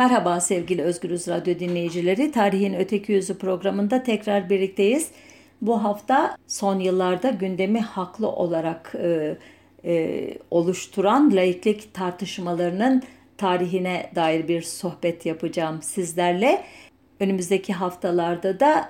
Merhaba 0.00 0.40
sevgili 0.40 0.82
Özgürüz 0.82 1.28
Radyo 1.28 1.58
dinleyicileri. 1.58 2.32
Tarihin 2.32 2.74
Öteki 2.74 3.12
Yüzü 3.12 3.38
programında 3.38 4.02
tekrar 4.02 4.50
birlikteyiz. 4.50 5.10
Bu 5.62 5.84
hafta 5.84 6.36
son 6.46 6.78
yıllarda 6.78 7.30
gündemi 7.30 7.80
haklı 7.80 8.28
olarak 8.28 8.92
e, 8.94 9.36
e, 9.84 10.34
oluşturan 10.50 11.36
laiklik 11.36 11.94
tartışmalarının 11.94 13.02
tarihine 13.36 14.10
dair 14.14 14.48
bir 14.48 14.62
sohbet 14.62 15.26
yapacağım 15.26 15.82
sizlerle. 15.82 16.64
Önümüzdeki 17.20 17.72
haftalarda 17.72 18.60
da 18.60 18.88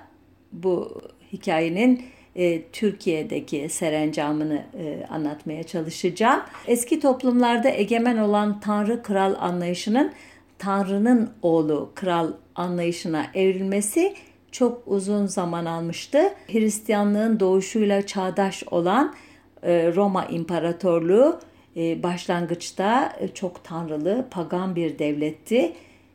bu 0.53 1.03
hikayenin 1.33 2.03
e, 2.37 2.63
Türkiye'deki 2.63 3.69
serencamını 3.69 4.63
e, 4.79 5.07
anlatmaya 5.07 5.63
çalışacağım. 5.63 6.41
Eski 6.67 7.01
toplumlarda 7.01 7.71
egemen 7.71 8.19
olan 8.19 8.61
tanrı 8.61 9.03
kral 9.03 9.35
anlayışının 9.39 10.13
tanrının 10.61 11.31
oğlu 11.43 11.93
kral 11.95 12.33
anlayışına 12.55 13.27
evrilmesi 13.35 14.14
çok 14.53 14.82
uzun 14.87 15.27
zaman 15.27 15.64
almıştı. 15.64 16.35
Hristiyanlığın 16.46 17.41
doğuşuyla 17.41 18.07
çağdaş 18.07 18.65
olan 18.71 19.15
e, 19.63 19.93
Roma 19.96 20.25
İmparatorluğu 20.25 21.41
e, 21.77 22.03
başlangıçta 22.03 23.13
e, 23.21 23.29
çok 23.29 23.65
tanrılı, 23.65 24.27
pagan 24.31 24.77
bir 24.77 24.99
devletti 24.99 25.73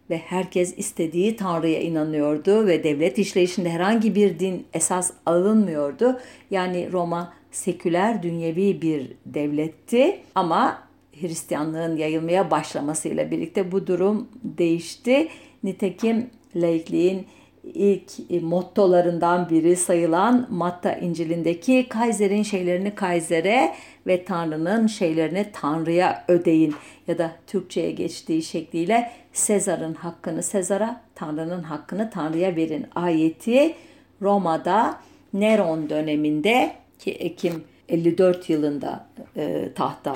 ve 0.09 0.17
herkes 0.17 0.77
istediği 0.77 1.36
tanrıya 1.36 1.81
inanıyordu 1.81 2.67
ve 2.67 2.84
devlet 2.84 3.17
işleyişinde 3.17 3.70
herhangi 3.70 4.16
bir 4.16 4.39
din 4.39 4.66
esas 4.73 5.12
alınmıyordu. 5.25 6.20
Yani 6.52 6.91
Roma 6.91 7.34
seküler, 7.52 8.23
dünyevi 8.23 8.81
bir 8.81 9.12
devletti 9.25 10.20
ama 10.36 10.84
Hristiyanlığın 11.21 11.97
yayılmaya 11.97 12.51
başlamasıyla 12.51 13.31
birlikte 13.31 13.71
bu 13.71 13.87
durum 13.87 14.27
değişti. 14.43 15.27
Nitekim 15.63 16.29
laikliğin 16.55 17.27
ilk 17.73 18.41
mottolarından 18.41 19.49
biri 19.49 19.75
sayılan 19.75 20.47
Matta 20.49 20.94
İncil'indeki 20.94 21.89
Kaiser'in 21.89 22.44
şeylerini 22.44 22.95
Kaiser'e 22.95 23.75
ve 24.07 24.25
Tanrı'nın 24.25 24.88
şeylerini 24.88 25.45
Tanrı'ya 25.53 26.25
ödeyin 26.27 26.75
ya 27.07 27.17
da 27.17 27.31
Türkçe'ye 27.47 27.91
geçtiği 27.91 28.44
şekliyle 28.44 29.11
Sezar'ın 29.33 29.94
hakkını 29.94 30.44
Sezar'a, 30.44 31.02
Tanrı'nın 31.16 31.63
hakkını 31.63 32.09
Tanrı'ya 32.09 32.55
verin 32.55 32.85
ayeti 32.95 33.75
Roma'da 34.22 35.02
Neron 35.33 35.89
döneminde 35.89 36.72
ki 37.00 37.11
Ekim 37.11 37.63
54 37.89 38.50
yılında 38.50 39.07
e, 39.38 39.69
tahta 39.75 40.16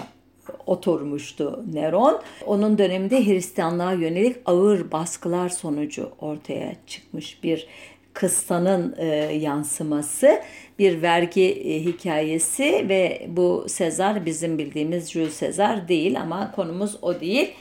oturmuştu 0.65 1.63
Neron. 1.73 2.21
Onun 2.45 2.77
döneminde 2.77 3.25
Hristiyanlığa 3.25 3.93
yönelik 3.93 4.35
ağır 4.45 4.91
baskılar 4.91 5.49
sonucu 5.49 6.09
ortaya 6.21 6.75
çıkmış 6.87 7.43
bir 7.43 7.67
kıssanın 8.13 8.95
e, 8.97 9.05
yansıması, 9.35 10.41
bir 10.79 11.01
vergi 11.01 11.45
e, 11.45 11.83
hikayesi 11.85 12.85
ve 12.89 13.27
bu 13.27 13.65
Sezar 13.67 14.25
bizim 14.25 14.57
bildiğimiz 14.57 15.11
Jules 15.11 15.33
Sezar 15.33 15.87
değil 15.87 16.21
ama 16.21 16.51
konumuz 16.51 16.97
o 17.01 17.19
değil. 17.19 17.51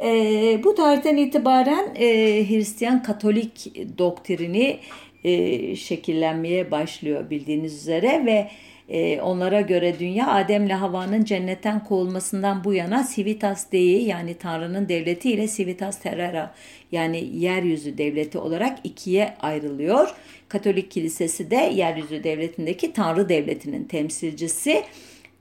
E, 0.00 0.60
bu 0.64 0.74
tarihten 0.74 1.16
itibaren 1.16 1.94
e, 1.94 2.06
Hristiyan 2.48 3.02
Katolik 3.02 3.72
doktrini 3.98 4.78
e, 5.24 5.76
şekillenmeye 5.76 6.70
başlıyor 6.70 7.30
bildiğiniz 7.30 7.74
üzere 7.74 8.26
ve 8.26 8.48
e, 8.88 9.20
onlara 9.20 9.60
göre 9.60 9.98
dünya 9.98 10.32
Adem'le 10.32 10.70
Havva'nın 10.70 11.24
cennetten 11.24 11.84
kovulmasından 11.84 12.64
bu 12.64 12.74
yana 12.74 13.08
Civitas 13.14 13.72
Dei 13.72 14.04
yani 14.04 14.34
Tanrı'nın 14.34 14.88
devleti 14.88 15.30
ile 15.30 15.48
Civitas 15.48 15.98
Terra 15.98 16.54
yani 16.92 17.30
yeryüzü 17.34 17.98
devleti 17.98 18.38
olarak 18.38 18.78
ikiye 18.84 19.34
ayrılıyor. 19.40 20.14
Katolik 20.48 20.90
Kilisesi 20.90 21.50
de 21.50 21.56
yeryüzü 21.56 22.24
devletindeki 22.24 22.92
Tanrı 22.92 23.28
devletinin 23.28 23.84
temsilcisi. 23.84 24.84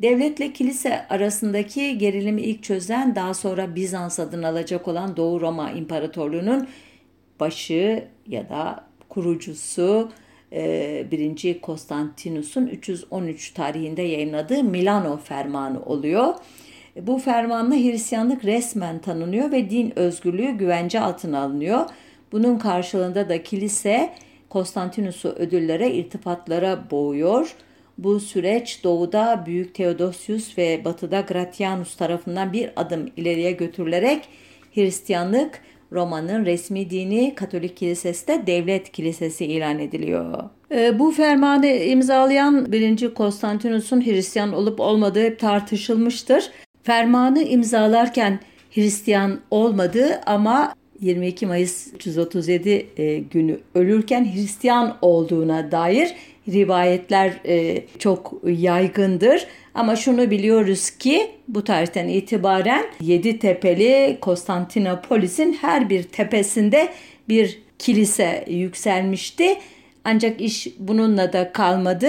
Devletle 0.02 0.54
kilise 0.54 1.08
arasındaki 1.08 1.98
gerilimi 1.98 2.42
ilk 2.42 2.64
çözen 2.64 3.16
daha 3.16 3.34
sonra 3.34 3.76
Bizans 3.76 4.20
adını 4.20 4.48
alacak 4.48 4.88
olan 4.88 5.18
Doğu 5.18 5.42
Roma 5.42 5.72
İmparatorluğu'nun 5.72 6.68
başı 7.40 8.08
ya 8.28 8.50
da 8.50 8.88
kurucusu 9.10 10.12
1. 10.52 11.62
Konstantinus'un 11.62 12.68
313 12.68 13.52
tarihinde 13.52 14.02
yayınladığı 14.02 14.64
Milano 14.64 15.18
Fermanı 15.18 15.84
oluyor. 15.84 16.34
Bu 17.02 17.18
fermanla 17.18 17.76
Hristiyanlık 17.76 18.46
resmen 18.46 19.00
tanınıyor 19.00 19.52
ve 19.52 19.70
din 19.70 19.94
özgürlüğü 20.00 20.52
güvence 20.52 21.00
altına 21.00 21.40
alınıyor. 21.42 21.86
Bunun 22.32 22.58
karşılığında 22.58 23.30
da 23.30 23.44
kilise 23.44 24.14
Konstantinus'u 24.50 25.30
ödüllere, 25.30 25.92
irtifatlara 25.92 26.92
boğuyor. 26.92 27.56
Bu 27.98 28.20
süreç 28.20 28.84
doğuda 28.84 29.44
Büyük 29.46 29.76
Theodosius 29.76 30.58
ve 30.58 30.86
batıda 30.86 31.22
Gratianus 31.22 31.96
tarafından 31.96 32.54
bir 32.54 32.70
adım 32.76 33.10
ileriye 33.18 33.52
götürülerek 33.52 34.28
Hristiyanlık 34.74 35.62
Roma'nın 35.92 36.46
resmi 36.46 36.90
dini 36.90 37.36
Katolik 37.36 37.78
Kilisesi 37.78 38.28
de 38.28 38.48
devlet 38.48 38.92
kilisesi 38.92 39.46
ilan 39.46 39.80
ediliyor. 39.80 40.44
E, 40.72 41.00
bu 41.00 41.12
fermanı 41.12 41.68
imzalayan 41.68 42.72
1. 42.72 43.14
Konstantinus'un 43.14 44.06
Hristiyan 44.06 44.54
olup 44.54 44.80
olmadığı 44.80 45.24
hep 45.24 45.40
tartışılmıştır. 45.40 46.52
Fermanı 46.84 47.44
imzalarken 47.44 48.40
Hristiyan 48.72 49.40
olmadı 49.52 50.22
ama 50.26 50.74
22 51.02 51.46
Mayıs 51.46 51.94
337 51.94 52.88
e, 52.98 53.18
günü 53.18 53.60
ölürken 53.76 54.34
Hristiyan 54.34 54.98
olduğuna 55.02 55.72
dair 55.72 56.16
rivayetler 56.48 57.34
e, 57.46 57.84
çok 58.00 58.34
yaygındır. 58.46 59.48
Ama 59.74 59.96
şunu 59.96 60.32
biliyoruz 60.32 60.90
ki 60.90 61.32
bu 61.48 61.64
tarihten 61.64 62.08
itibaren 62.08 62.86
Yedi 63.02 63.40
Tepeli 63.40 64.18
Konstantinopolis'in 64.22 65.54
her 65.54 65.90
bir 65.90 66.04
tepesinde 66.04 66.90
bir 67.30 67.60
kilise 67.80 68.46
yükselmişti. 68.48 69.58
Ancak 70.04 70.42
iş 70.42 70.68
bununla 70.80 71.34
da 71.34 71.52
kalmadı. 71.52 72.08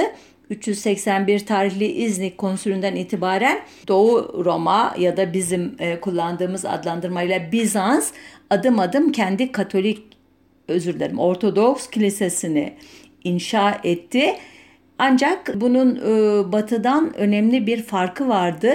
381 0.51 1.47
tarihli 1.47 1.87
İznik 1.87 2.39
konsülünden 2.39 2.97
itibaren 2.97 3.61
Doğu 3.89 4.45
Roma 4.45 4.95
ya 4.99 5.17
da 5.17 5.33
bizim 5.33 5.77
e, 5.79 6.01
kullandığımız 6.01 6.65
adlandırmayla 6.65 7.53
Bizans 7.53 8.13
adım 8.51 8.79
adım 8.79 9.13
kendi 9.13 9.53
Katolik 9.53 10.03
özür 10.69 10.95
dilerim 10.95 11.19
Ortodoks 11.19 11.91
kilisesini 11.91 12.75
inşa 13.29 13.81
etti. 13.85 14.35
Ancak 14.99 15.61
bunun 15.61 15.97
e, 15.97 16.53
batıdan 16.53 17.17
önemli 17.17 17.67
bir 17.67 17.83
farkı 17.83 18.29
vardı. 18.29 18.73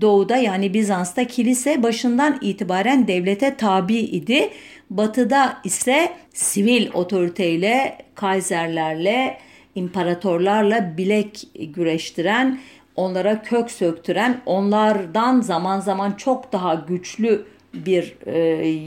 Doğuda 0.00 0.36
yani 0.36 0.74
Bizans'ta 0.74 1.24
kilise 1.24 1.82
başından 1.82 2.38
itibaren 2.40 3.08
devlete 3.08 3.56
tabi 3.56 3.96
idi. 3.96 4.50
Batıda 4.90 5.58
ise 5.64 6.12
sivil 6.32 6.88
otoriteyle, 6.94 7.98
kaiserlerle, 8.14 9.38
imparatorlarla 9.74 10.96
bilek 10.96 11.48
güreştiren, 11.74 12.60
onlara 12.96 13.42
kök 13.42 13.70
söktüren, 13.70 14.40
onlardan 14.46 15.40
zaman 15.40 15.80
zaman 15.80 16.12
çok 16.12 16.52
daha 16.52 16.74
güçlü 16.74 17.44
bir 17.74 18.16
e, 18.26 18.38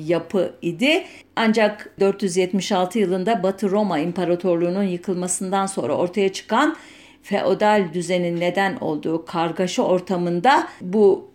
yapı 0.07 0.55
idi. 0.61 1.03
Ancak 1.35 1.95
476 1.99 2.99
yılında 2.99 3.43
Batı 3.43 3.71
Roma 3.71 3.99
İmparatorluğu'nun 3.99 4.83
yıkılmasından 4.83 5.65
sonra 5.65 5.95
ortaya 5.97 6.33
çıkan 6.33 6.75
feodal 7.23 7.93
düzenin 7.93 8.39
neden 8.39 8.75
olduğu 8.75 9.25
kargaşa 9.25 9.83
ortamında 9.83 10.67
bu 10.81 11.31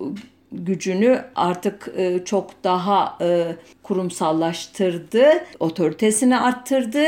gücünü 0.53 1.25
artık 1.35 1.93
e, 1.97 2.25
çok 2.25 2.65
daha 2.65 3.19
e, 3.21 3.57
kurumsallaştırdı, 3.83 5.45
otoritesini 5.61 6.39
arttırdı 6.39 7.07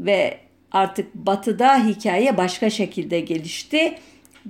ve 0.00 0.38
artık 0.72 1.14
batıda 1.14 1.86
hikaye 1.86 2.36
başka 2.36 2.70
şekilde 2.70 3.20
gelişti. 3.20 3.94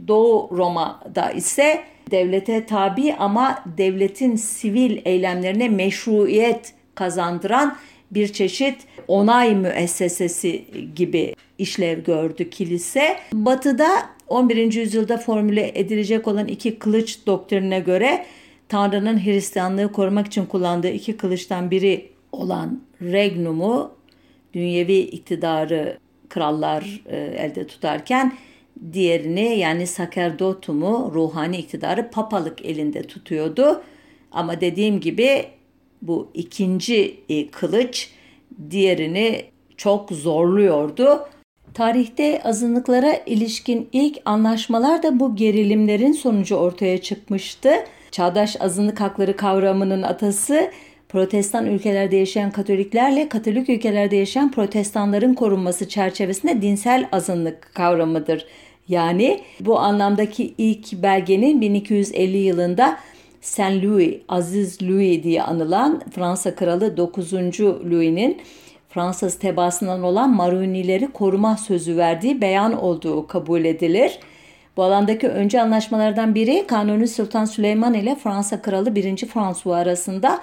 Doğu 0.09 0.49
Roma'da 0.57 1.31
ise 1.31 1.85
devlete 2.11 2.67
tabi 2.67 3.15
ama 3.15 3.65
devletin 3.79 4.37
sivil 4.37 4.99
eylemlerine 5.05 5.69
meşruiyet 5.69 6.75
kazandıran 6.95 7.77
bir 8.11 8.33
çeşit 8.33 8.77
onay 9.09 9.55
müessesesi 9.55 10.65
gibi 10.97 11.35
işlev 11.59 12.05
gördü 12.05 12.51
kilise. 12.51 13.17
Batı'da 13.33 13.89
11. 14.29 14.73
yüzyılda 14.73 15.19
formüle 15.19 15.73
edilecek 15.75 16.29
olan 16.29 16.49
iki 16.49 16.79
kılıç 16.79 17.27
doktrinine 17.27 17.81
göre 17.81 18.27
Tanrı'nın 18.69 19.25
Hristiyanlığı 19.25 19.93
korumak 19.93 20.27
için 20.27 20.47
kullandığı 20.47 20.91
iki 20.91 21.17
kılıçtan 21.17 21.71
biri 21.71 22.11
olan 22.33 22.81
regnum'u 23.03 23.91
dünyevi 24.55 24.99
iktidarı 24.99 25.99
krallar 26.29 27.03
e, 27.07 27.17
elde 27.17 27.67
tutarken 27.67 28.33
diğerini 28.93 29.59
yani 29.59 29.87
sakerdotumu 29.87 31.11
ruhani 31.15 31.57
iktidarı 31.57 32.11
papalık 32.11 32.65
elinde 32.65 33.03
tutuyordu. 33.03 33.83
Ama 34.33 34.61
dediğim 34.61 35.01
gibi 35.01 35.45
bu 36.03 36.31
ikinci 36.35 37.21
e, 37.29 37.51
kılıç 37.51 38.11
diğerini 38.71 39.45
çok 39.77 40.11
zorluyordu. 40.11 41.29
Tarihte 41.75 42.43
azınlıklara 42.43 43.15
ilişkin 43.27 43.89
ilk 43.93 44.19
anlaşmalar 44.25 45.03
da 45.03 45.21
bu 45.21 45.37
gerilimlerin 45.37 46.13
sonucu 46.13 46.57
ortaya 46.57 46.99
çıkmıştı. 46.99 47.71
Çağdaş 48.11 48.57
azınlık 48.61 49.01
hakları 49.01 49.37
kavramının 49.37 50.03
atası 50.03 50.71
Protestan 51.09 51.67
ülkelerde 51.67 52.17
yaşayan 52.17 52.51
Katoliklerle 52.51 53.29
Katolik 53.29 53.69
ülkelerde 53.69 54.17
yaşayan 54.17 54.51
Protestanların 54.51 55.35
korunması 55.35 55.89
çerçevesinde 55.89 56.63
dinsel 56.63 57.09
azınlık 57.13 57.75
kavramıdır. 57.75 58.47
Yani 58.89 59.41
bu 59.61 59.79
anlamdaki 59.79 60.55
ilk 60.59 60.93
belgenin 60.93 61.61
1250 61.61 62.37
yılında 62.37 62.99
Saint 63.41 63.85
Louis, 63.85 64.15
Aziz 64.29 64.83
Louis 64.83 65.23
diye 65.23 65.43
anılan 65.43 66.03
Fransa 66.15 66.55
Kralı 66.55 66.97
9. 66.97 67.33
Louis'nin 67.63 68.41
Fransız 68.89 69.39
tebaasından 69.39 70.03
olan 70.03 70.31
Marunileri 70.31 71.13
koruma 71.13 71.57
sözü 71.57 71.97
verdiği 71.97 72.41
beyan 72.41 72.83
olduğu 72.83 73.27
kabul 73.27 73.65
edilir. 73.65 74.19
Bu 74.77 74.83
alandaki 74.83 75.29
önce 75.29 75.63
anlaşmalardan 75.63 76.35
biri 76.35 76.67
Kanuni 76.67 77.09
Sultan 77.09 77.45
Süleyman 77.45 77.95
ile 77.95 78.15
Fransa 78.15 78.63
Kralı 78.63 78.95
1. 78.95 79.17
François 79.17 79.77
arasında 79.77 80.41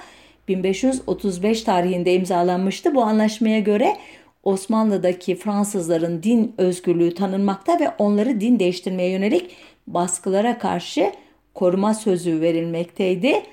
1535 0.47 1.61
tarihinde 1.61 2.13
imzalanmıştı. 2.13 2.95
Bu 2.95 3.03
anlaşmaya 3.03 3.59
göre 3.59 3.97
Osmanlı'daki 4.43 5.35
Fransızların 5.35 6.23
din 6.23 6.53
özgürlüğü 6.57 7.15
tanınmakta 7.15 7.79
ve 7.79 7.89
onları 7.99 8.41
din 8.41 8.59
değiştirmeye 8.59 9.09
yönelik 9.09 9.49
baskılara 9.87 10.57
karşı 10.57 11.11
koruma 11.53 11.93
sözü 11.93 12.41
verilmekteydi. 12.41 13.43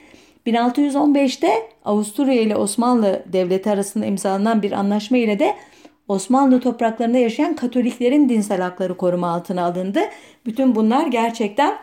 1615'te 0.47 1.49
Avusturya 1.85 2.41
ile 2.41 2.57
Osmanlı 2.57 3.23
Devleti 3.33 3.71
arasında 3.71 4.07
imzalanan 4.07 4.63
bir 4.63 4.73
anlaşma 4.73 5.17
ile 5.17 5.39
de 5.39 5.55
Osmanlı 6.09 6.61
topraklarında 6.61 7.19
yaşayan 7.19 7.57
Katoliklerin 7.57 8.29
dinsel 8.29 8.61
hakları 8.61 8.97
koruma 8.97 9.31
altına 9.31 9.65
alındı. 9.65 10.01
Bütün 10.47 10.75
bunlar 10.75 11.07
gerçekten 11.07 11.79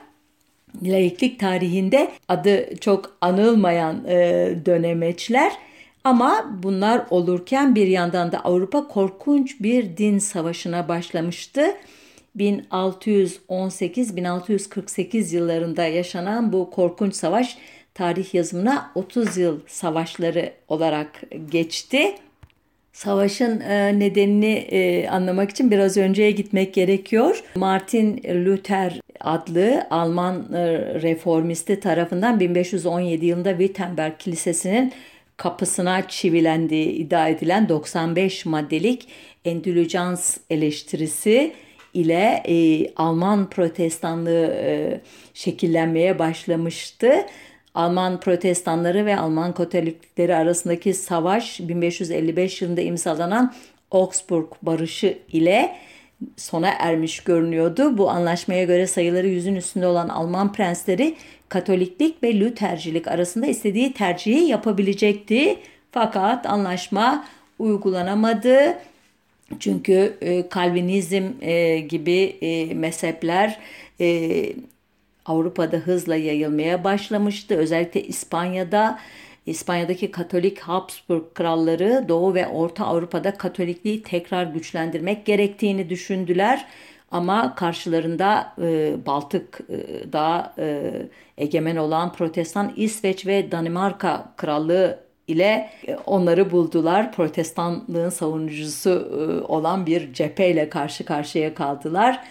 laiklik 0.83 1.39
tarihinde 1.39 2.11
adı 2.27 2.75
çok 2.81 3.17
anılmayan 3.21 4.05
e, 4.07 4.15
dönemeçler. 4.65 5.51
Ama 6.05 6.45
bunlar 6.63 7.05
olurken 7.09 7.75
bir 7.75 7.87
yandan 7.87 8.31
da 8.31 8.39
Avrupa 8.39 8.87
korkunç 8.87 9.61
bir 9.61 9.97
din 9.97 10.17
savaşına 10.17 10.87
başlamıştı. 10.87 11.65
1618-1648 12.37 15.35
yıllarında 15.35 15.85
yaşanan 15.85 16.53
bu 16.53 16.69
korkunç 16.69 17.15
savaş 17.15 17.57
tarih 17.93 18.33
yazımına 18.33 18.91
30 18.95 19.37
yıl 19.37 19.59
savaşları 19.67 20.53
olarak 20.67 21.21
geçti. 21.51 22.15
Savaşın 22.93 23.59
e, 23.59 23.99
nedenini 23.99 24.53
e, 24.53 25.07
anlamak 25.07 25.49
için 25.49 25.71
biraz 25.71 25.97
önceye 25.97 26.31
gitmek 26.31 26.73
gerekiyor. 26.73 27.43
Martin 27.55 28.23
Luther 28.45 29.01
adlı 29.19 29.87
Alman 29.89 30.53
e, 30.53 30.77
reformisti 31.01 31.79
tarafından 31.79 32.39
1517 32.39 33.25
yılında 33.25 33.49
Wittenberg 33.49 34.13
Kilisesi'nin 34.19 34.93
kapısına 35.37 36.07
çivilendiği 36.07 36.89
iddia 36.91 37.29
edilen 37.29 37.69
95 37.69 38.45
maddelik 38.45 39.07
endülücans 39.45 40.37
eleştirisi 40.49 41.53
ile 41.93 42.43
e, 42.47 42.87
Alman 42.95 43.49
protestanlığı 43.49 44.55
e, 44.59 45.01
şekillenmeye 45.33 46.19
başlamıştı. 46.19 47.25
Alman 47.75 48.19
protestanları 48.19 49.05
ve 49.05 49.17
Alman 49.17 49.53
katolikleri 49.53 50.35
arasındaki 50.35 50.93
savaş 50.93 51.59
1555 51.59 52.61
yılında 52.61 52.81
imzalanan 52.81 53.53
Augsburg 53.91 54.51
Barışı 54.61 55.17
ile 55.31 55.75
sona 56.37 56.69
ermiş 56.79 57.19
görünüyordu. 57.19 57.97
Bu 57.97 58.09
anlaşmaya 58.09 58.63
göre 58.63 58.87
sayıları 58.87 59.27
yüzün 59.27 59.55
üstünde 59.55 59.87
olan 59.87 60.09
Alman 60.09 60.53
prensleri 60.53 61.15
Katoliklik 61.49 62.23
ve 62.23 62.39
Lütercilik 62.39 63.07
arasında 63.07 63.45
istediği 63.45 63.93
tercihi 63.93 64.43
yapabilecekti. 64.43 65.59
Fakat 65.91 66.45
anlaşma 66.45 67.25
uygulanamadı. 67.59 68.77
Çünkü 69.59 70.17
e, 70.21 70.49
Kalvinizm 70.49 71.23
e, 71.41 71.79
gibi 71.79 72.37
e, 72.41 72.73
mezhepler 72.73 73.59
e, 73.99 74.45
Avrupa'da 75.25 75.77
hızla 75.77 76.15
yayılmaya 76.15 76.83
başlamıştı. 76.83 77.55
Özellikle 77.55 78.03
İspanya'da 78.03 78.99
İspanya'daki 79.45 80.11
Katolik 80.11 80.59
Habsburg 80.59 81.23
kralları 81.33 82.05
Doğu 82.09 82.33
ve 82.33 82.47
Orta 82.47 82.85
Avrupa'da 82.85 83.33
Katolikliği 83.33 84.03
tekrar 84.03 84.43
güçlendirmek 84.43 85.25
gerektiğini 85.25 85.89
düşündüler. 85.89 86.65
Ama 87.15 87.55
karşılarında 87.55 88.53
e, 88.61 88.95
Baltık'da 89.05 90.53
e, 90.57 90.91
egemen 91.37 91.75
olan 91.75 92.13
Protestan 92.13 92.73
İsveç 92.75 93.27
ve 93.27 93.51
Danimarka 93.51 94.33
krallığı 94.37 94.99
ile 95.27 95.69
e, 95.87 95.95
onları 95.95 96.51
buldular. 96.51 97.11
Protestanlığın 97.11 98.09
savunucusu 98.09 98.89
e, 98.89 99.45
olan 99.51 99.85
bir 99.85 100.13
cepheyle 100.13 100.69
karşı 100.69 101.05
karşıya 101.05 101.53
kaldılar. 101.53 102.27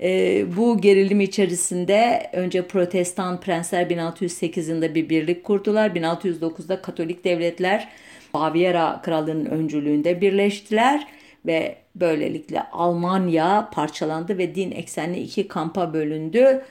E, 0.00 0.44
bu 0.56 0.80
gerilim 0.80 1.20
içerisinde 1.20 2.30
önce 2.32 2.66
Protestan 2.66 3.40
prensler 3.40 3.90
1608 3.90 4.68
yılında 4.68 4.94
bir 4.94 5.08
birlik 5.08 5.44
kurdular. 5.44 5.90
1609'da 5.90 6.82
Katolik 6.82 7.24
devletler 7.24 7.88
Baviera 8.34 9.00
krallığının 9.02 9.46
öncülüğünde 9.46 10.20
birleştiler 10.20 11.06
ve 11.46 11.76
böylelikle 11.94 12.62
Almanya 12.72 13.70
parçalandı 13.72 14.38
ve 14.38 14.54
din 14.54 14.70
eksenli 14.70 15.20
iki 15.20 15.48
kampa 15.48 15.94
bölündü. 15.94 16.62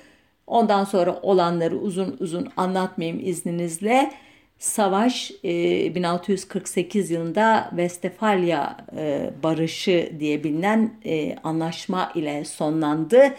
Ondan 0.47 0.83
sonra 0.83 1.19
olanları 1.21 1.77
uzun 1.77 2.17
uzun 2.19 2.47
anlatmayayım 2.57 3.19
izninizle. 3.27 4.11
Savaş 4.59 5.31
1648 5.43 7.11
e, 7.11 7.13
yılında 7.13 7.67
Westfalia 7.69 8.77
e, 8.97 9.29
Barışı 9.43 10.11
diye 10.19 10.43
bilinen 10.43 10.93
e, 11.05 11.35
anlaşma 11.43 12.11
ile 12.15 12.45
sonlandı. 12.45 13.33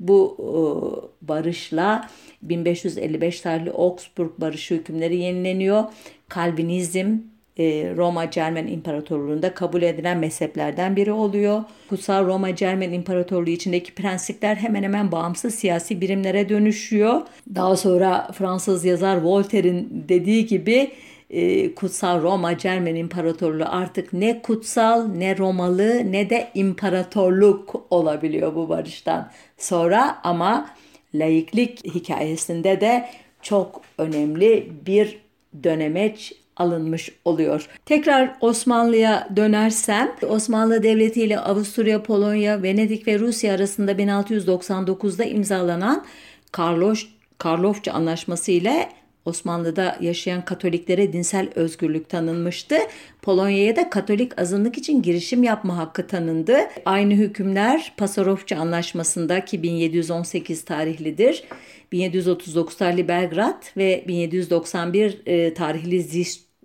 Bu 0.00 0.36
barışla 1.22 2.08
1555 2.42 3.40
tarihli 3.40 3.70
Augsburg 3.70 4.30
Barışı 4.38 4.74
hükümleri 4.74 5.16
yenileniyor. 5.16 5.84
Kalvinizm 6.28 7.18
Roma 7.96 8.30
Cermen 8.30 8.66
İmparatorluğu'nda 8.66 9.54
kabul 9.54 9.82
edilen 9.82 10.18
mezheplerden 10.18 10.96
biri 10.96 11.12
oluyor. 11.12 11.64
Kutsal 11.88 12.26
Roma 12.26 12.56
Cermen 12.56 12.92
İmparatorluğu 12.92 13.50
içindeki 13.50 13.94
prenslikler 13.94 14.56
hemen 14.56 14.82
hemen 14.82 15.12
bağımsız 15.12 15.54
siyasi 15.54 16.00
birimlere 16.00 16.48
dönüşüyor. 16.48 17.20
Daha 17.54 17.76
sonra 17.76 18.28
Fransız 18.32 18.84
yazar 18.84 19.16
Voltaire'in 19.16 20.04
dediği 20.08 20.46
gibi 20.46 20.90
e, 21.30 21.74
Kutsal 21.74 22.22
Roma 22.22 22.58
Cermen 22.58 22.94
İmparatorluğu 22.94 23.64
artık 23.68 24.12
ne 24.12 24.42
kutsal 24.42 25.06
ne 25.06 25.38
Romalı 25.38 26.12
ne 26.12 26.30
de 26.30 26.48
imparatorluk 26.54 27.86
olabiliyor 27.90 28.54
bu 28.54 28.68
barıştan 28.68 29.30
sonra 29.58 30.20
ama 30.24 30.70
laiklik 31.14 31.94
hikayesinde 31.94 32.80
de 32.80 33.08
çok 33.42 33.82
önemli 33.98 34.72
bir 34.86 35.18
dönemeç 35.62 36.32
alınmış 36.60 37.12
oluyor. 37.24 37.68
Tekrar 37.86 38.36
Osmanlı'ya 38.40 39.28
dönersem 39.36 40.12
Osmanlı 40.28 40.82
Devleti 40.82 41.22
ile 41.22 41.40
Avusturya, 41.40 42.02
Polonya, 42.02 42.62
Venedik 42.62 43.08
ve 43.08 43.18
Rusya 43.18 43.54
arasında 43.54 43.92
1699'da 43.92 45.24
imzalanan 45.24 46.04
Karloş, 46.52 47.08
Karlofça 47.38 47.92
Anlaşması 47.92 48.52
ile 48.52 48.88
Osmanlı'da 49.24 49.96
yaşayan 50.00 50.44
Katoliklere 50.44 51.12
dinsel 51.12 51.48
özgürlük 51.54 52.08
tanınmıştı. 52.08 52.76
Polonya'ya 53.22 53.76
da 53.76 53.90
Katolik 53.90 54.40
azınlık 54.40 54.78
için 54.78 55.02
girişim 55.02 55.42
yapma 55.42 55.76
hakkı 55.76 56.06
tanındı. 56.06 56.58
Aynı 56.84 57.14
hükümler 57.14 57.92
Pasarofça 57.96 58.56
Anlaşması'nda 58.56 59.44
ki 59.44 59.62
1718 59.62 60.64
tarihlidir. 60.64 61.44
1739 61.92 62.76
tarihli 62.76 63.08
Belgrad 63.08 63.62
ve 63.76 64.04
1791 64.08 65.18
e, 65.26 65.54
tarihli 65.54 66.02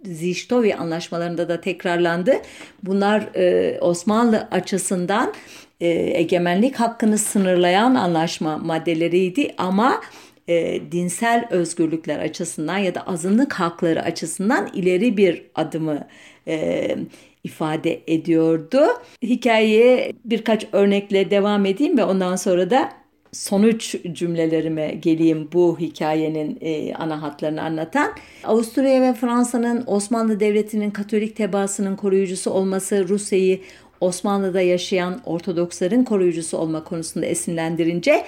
Ziştovi 0.05 0.75
anlaşmalarında 0.75 1.49
da 1.49 1.61
tekrarlandı. 1.61 2.35
Bunlar 2.83 3.35
e, 3.35 3.77
Osmanlı 3.81 4.47
açısından 4.51 5.33
e, 5.81 5.87
egemenlik 6.19 6.75
hakkını 6.75 7.17
sınırlayan 7.17 7.95
anlaşma 7.95 8.57
maddeleriydi 8.57 9.53
ama 9.57 10.01
e, 10.47 10.81
dinsel 10.91 11.47
özgürlükler 11.49 12.19
açısından 12.19 12.77
ya 12.77 12.95
da 12.95 13.07
azınlık 13.07 13.53
hakları 13.53 14.01
açısından 14.01 14.69
ileri 14.73 15.17
bir 15.17 15.41
adımı 15.55 16.07
e, 16.47 16.95
ifade 17.43 18.01
ediyordu. 18.07 18.85
Hikayeye 19.23 20.13
birkaç 20.25 20.65
örnekle 20.71 21.31
devam 21.31 21.65
edeyim 21.65 21.97
ve 21.97 22.03
ondan 22.03 22.35
sonra 22.35 22.69
da 22.69 22.91
sonuç 23.35 23.95
cümlelerime 24.11 24.87
geleyim 24.87 25.49
bu 25.53 25.79
hikayenin 25.79 26.57
e, 26.61 26.93
ana 26.95 27.21
hatlarını 27.21 27.61
anlatan. 27.61 28.13
Avusturya 28.43 29.01
ve 29.01 29.13
Fransa'nın 29.13 29.83
Osmanlı 29.87 30.39
Devleti'nin 30.39 30.91
Katolik 30.91 31.35
tebaasının 31.35 31.95
koruyucusu 31.95 32.51
olması 32.51 33.07
Rusya'yı 33.07 33.59
Osmanlı'da 34.01 34.61
yaşayan 34.61 35.21
Ortodoksların 35.25 36.03
koruyucusu 36.03 36.57
olma 36.57 36.83
konusunda 36.83 37.25
esinlendirince 37.25 38.25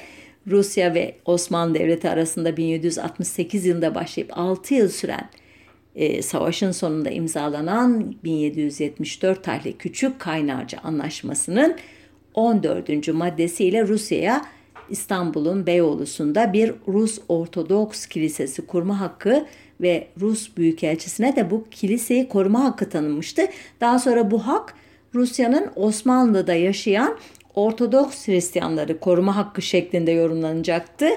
Rusya 0.47 0.93
ve 0.93 1.15
Osmanlı 1.25 1.75
Devleti 1.75 2.09
arasında 2.09 2.57
1768 2.57 3.65
yılında 3.65 3.95
başlayıp 3.95 4.37
6 4.37 4.73
yıl 4.73 4.89
süren 4.89 5.29
e, 5.95 6.21
savaşın 6.21 6.71
sonunda 6.71 7.09
imzalanan 7.09 8.15
1774 8.23 9.43
tarihli 9.43 9.77
Küçük 9.77 10.19
Kaynarca 10.19 10.79
Anlaşması'nın 10.83 11.75
14. 12.33 13.07
maddesiyle 13.07 13.87
Rusya'ya 13.87 14.45
İstanbul'un 14.89 15.67
Beyoğlu'sunda 15.67 16.53
bir 16.53 16.73
Rus 16.87 17.19
Ortodoks 17.29 18.05
Kilisesi 18.05 18.67
kurma 18.67 18.99
hakkı 18.99 19.45
ve 19.81 20.07
Rus 20.19 20.57
Büyükelçisi'ne 20.57 21.35
de 21.35 21.51
bu 21.51 21.65
kiliseyi 21.71 22.29
koruma 22.29 22.63
hakkı 22.63 22.89
tanınmıştı. 22.89 23.41
Daha 23.81 23.99
sonra 23.99 24.31
bu 24.31 24.47
hak 24.47 24.73
Rusya'nın 25.15 25.71
Osmanlı'da 25.75 26.53
yaşayan 26.53 27.17
Ortodoks 27.55 28.27
Hristiyanları 28.27 28.99
koruma 28.99 29.35
hakkı 29.35 29.61
şeklinde 29.61 30.11
yorumlanacaktı. 30.11 31.09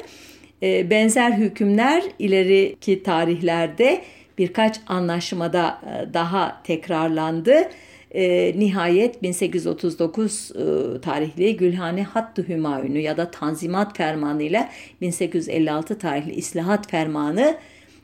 Ee, 0.63 0.91
benzer 0.91 1.33
hükümler 1.33 2.05
ileriki 2.19 3.03
tarihlerde 3.03 4.03
birkaç 4.39 4.81
anlaşmada 4.87 5.81
e, 5.87 6.15
daha 6.15 6.63
tekrarlandı. 6.65 7.69
E, 8.15 8.55
nihayet 8.59 9.23
1839 9.23 10.53
e, 10.55 11.01
tarihli 11.01 11.57
Gülhane 11.57 12.03
Hattı 12.03 12.49
Hümayunu 12.49 12.99
ya 12.99 13.17
da 13.17 13.31
Tanzimat 13.31 13.97
Fermanı 13.97 14.43
ile 14.43 14.69
1856 15.01 15.99
tarihli 15.99 16.33
İslahat 16.33 16.91
Fermanı 16.91 17.57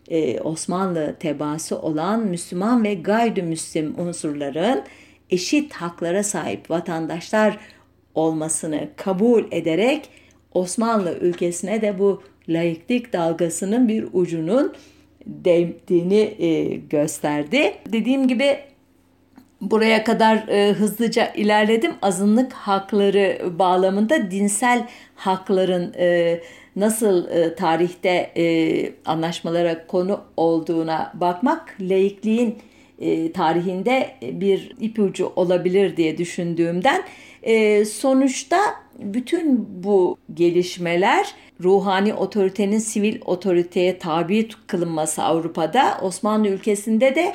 e, 0.09 0.41
Osmanlı 0.41 1.17
tebaası 1.21 1.79
olan 1.79 2.27
Müslüman 2.27 2.85
ve 2.85 2.95
gayrimüslim 2.95 3.99
unsurların 3.99 4.83
eşit 5.31 5.73
haklara 5.73 6.23
sahip 6.23 6.71
vatandaşlar 6.71 7.59
olmasını 8.15 8.89
kabul 8.97 9.45
ederek 9.51 10.09
Osmanlı 10.55 11.19
ülkesine 11.21 11.83
de 11.83 11.99
bu 11.99 12.23
laiklik 12.49 13.13
dalgasının 13.13 13.89
bir 13.89 14.07
ucunun 14.13 14.73
değdiğini 15.27 16.35
e, 16.39 16.65
gösterdi. 16.77 17.73
Dediğim 17.93 18.29
gibi 18.29 18.59
buraya 19.71 20.05
kadar 20.05 20.49
e, 20.49 20.73
hızlıca 20.73 21.33
ilerledim. 21.33 21.93
Azınlık 22.03 22.53
hakları 22.53 23.39
bağlamında 23.59 24.31
dinsel 24.31 24.87
hakların 25.15 25.95
e, 25.99 26.41
nasıl 26.77 27.29
e, 27.29 27.55
tarihte 27.55 28.31
e, 28.37 28.93
anlaşmalara 29.05 29.87
konu 29.87 30.21
olduğuna 30.37 31.13
bakmak 31.15 31.77
laikliğin 31.81 32.59
e, 32.99 33.33
tarihinde 33.33 34.11
bir 34.23 34.77
ipucu 34.81 35.33
olabilir 35.37 35.97
diye 35.97 36.19
düşündüğümden 36.19 37.03
e, 37.43 37.85
sonuçta 37.85 38.59
bütün 38.99 39.67
bu 39.85 40.19
gelişmeler 40.35 41.27
ruhani 41.63 42.15
otoritenin 42.15 42.79
sivil 42.79 43.21
otoriteye 43.25 43.99
tabi 43.99 44.49
kılınması 44.67 45.23
Avrupa'da 45.23 45.99
Osmanlı 46.03 46.49
ülkesinde 46.49 47.15
de 47.15 47.33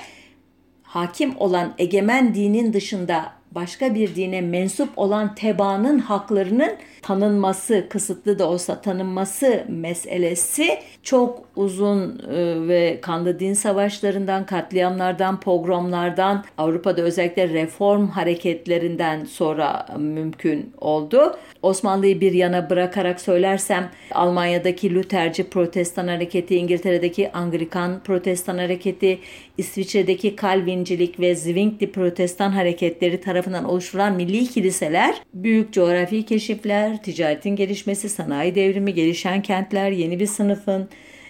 hakim 0.91 1.35
olan 1.37 1.73
egemen 1.77 2.35
dinin 2.35 2.73
dışında 2.73 3.33
başka 3.51 3.95
bir 3.95 4.15
dine 4.15 4.41
mensup 4.41 4.89
olan 4.97 5.35
tebaanın 5.35 5.99
haklarının 5.99 6.71
tanınması, 7.01 7.85
kısıtlı 7.89 8.39
da 8.39 8.49
olsa 8.49 8.81
tanınması 8.81 9.65
meselesi 9.67 10.79
çok 11.03 11.43
uzun 11.55 12.21
e, 12.33 12.67
ve 12.67 12.99
kanlı 13.01 13.39
din 13.39 13.53
savaşlarından, 13.53 14.45
katliamlardan, 14.45 15.39
pogromlardan, 15.39 16.45
Avrupa'da 16.57 17.01
özellikle 17.01 17.49
reform 17.49 18.07
hareketlerinden 18.07 19.25
sonra 19.25 19.85
mümkün 19.97 20.73
oldu. 20.81 21.37
Osmanlı'yı 21.61 22.21
bir 22.21 22.31
yana 22.31 22.69
bırakarak 22.69 23.21
söylersem 23.21 23.89
Almanya'daki 24.11 24.95
Lutherci 24.95 25.43
Protestan 25.43 26.07
Hareketi, 26.07 26.55
İngiltere'deki 26.55 27.31
Anglikan 27.31 27.99
Protestan 28.03 28.57
Hareketi, 28.57 29.19
İsviçre'deki 29.57 30.35
Kalvincilik 30.35 31.19
ve 31.19 31.35
Zwingli 31.35 31.91
Protestan 31.91 32.49
hareketleri 32.49 33.21
tarafından 33.21 33.65
oluşturulan 33.65 34.15
milli 34.15 34.47
kiliseler 34.47 35.15
büyük 35.33 35.73
coğrafi 35.73 36.25
keşifler, 36.25 36.90
ticaretin 36.97 37.55
gelişmesi, 37.55 38.09
sanayi 38.09 38.55
devrimi, 38.55 38.93
gelişen 38.93 39.41
kentler, 39.41 39.91
yeni 39.91 40.19
bir 40.19 40.27
sınıfın, 40.27 40.89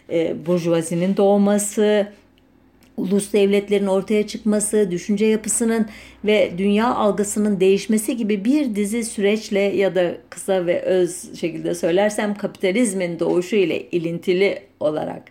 e, 0.09 0.45
burjuvazinin 0.45 1.17
doğması, 1.17 2.07
ulus 2.97 3.33
devletlerin 3.33 3.87
ortaya 3.87 4.27
çıkması, 4.27 4.91
düşünce 4.91 5.25
yapısının 5.25 5.87
ve 6.25 6.51
dünya 6.57 6.95
algısının 6.95 7.59
değişmesi 7.59 8.17
gibi 8.17 8.45
bir 8.45 8.75
dizi 8.75 9.03
süreçle 9.03 9.59
ya 9.59 9.95
da 9.95 10.17
kısa 10.29 10.65
ve 10.65 10.81
öz 10.81 11.39
şekilde 11.39 11.75
söylersem 11.75 12.35
kapitalizmin 12.35 13.19
doğuşu 13.19 13.55
ile 13.55 13.89
ilintili 13.89 14.61
olarak 14.79 15.23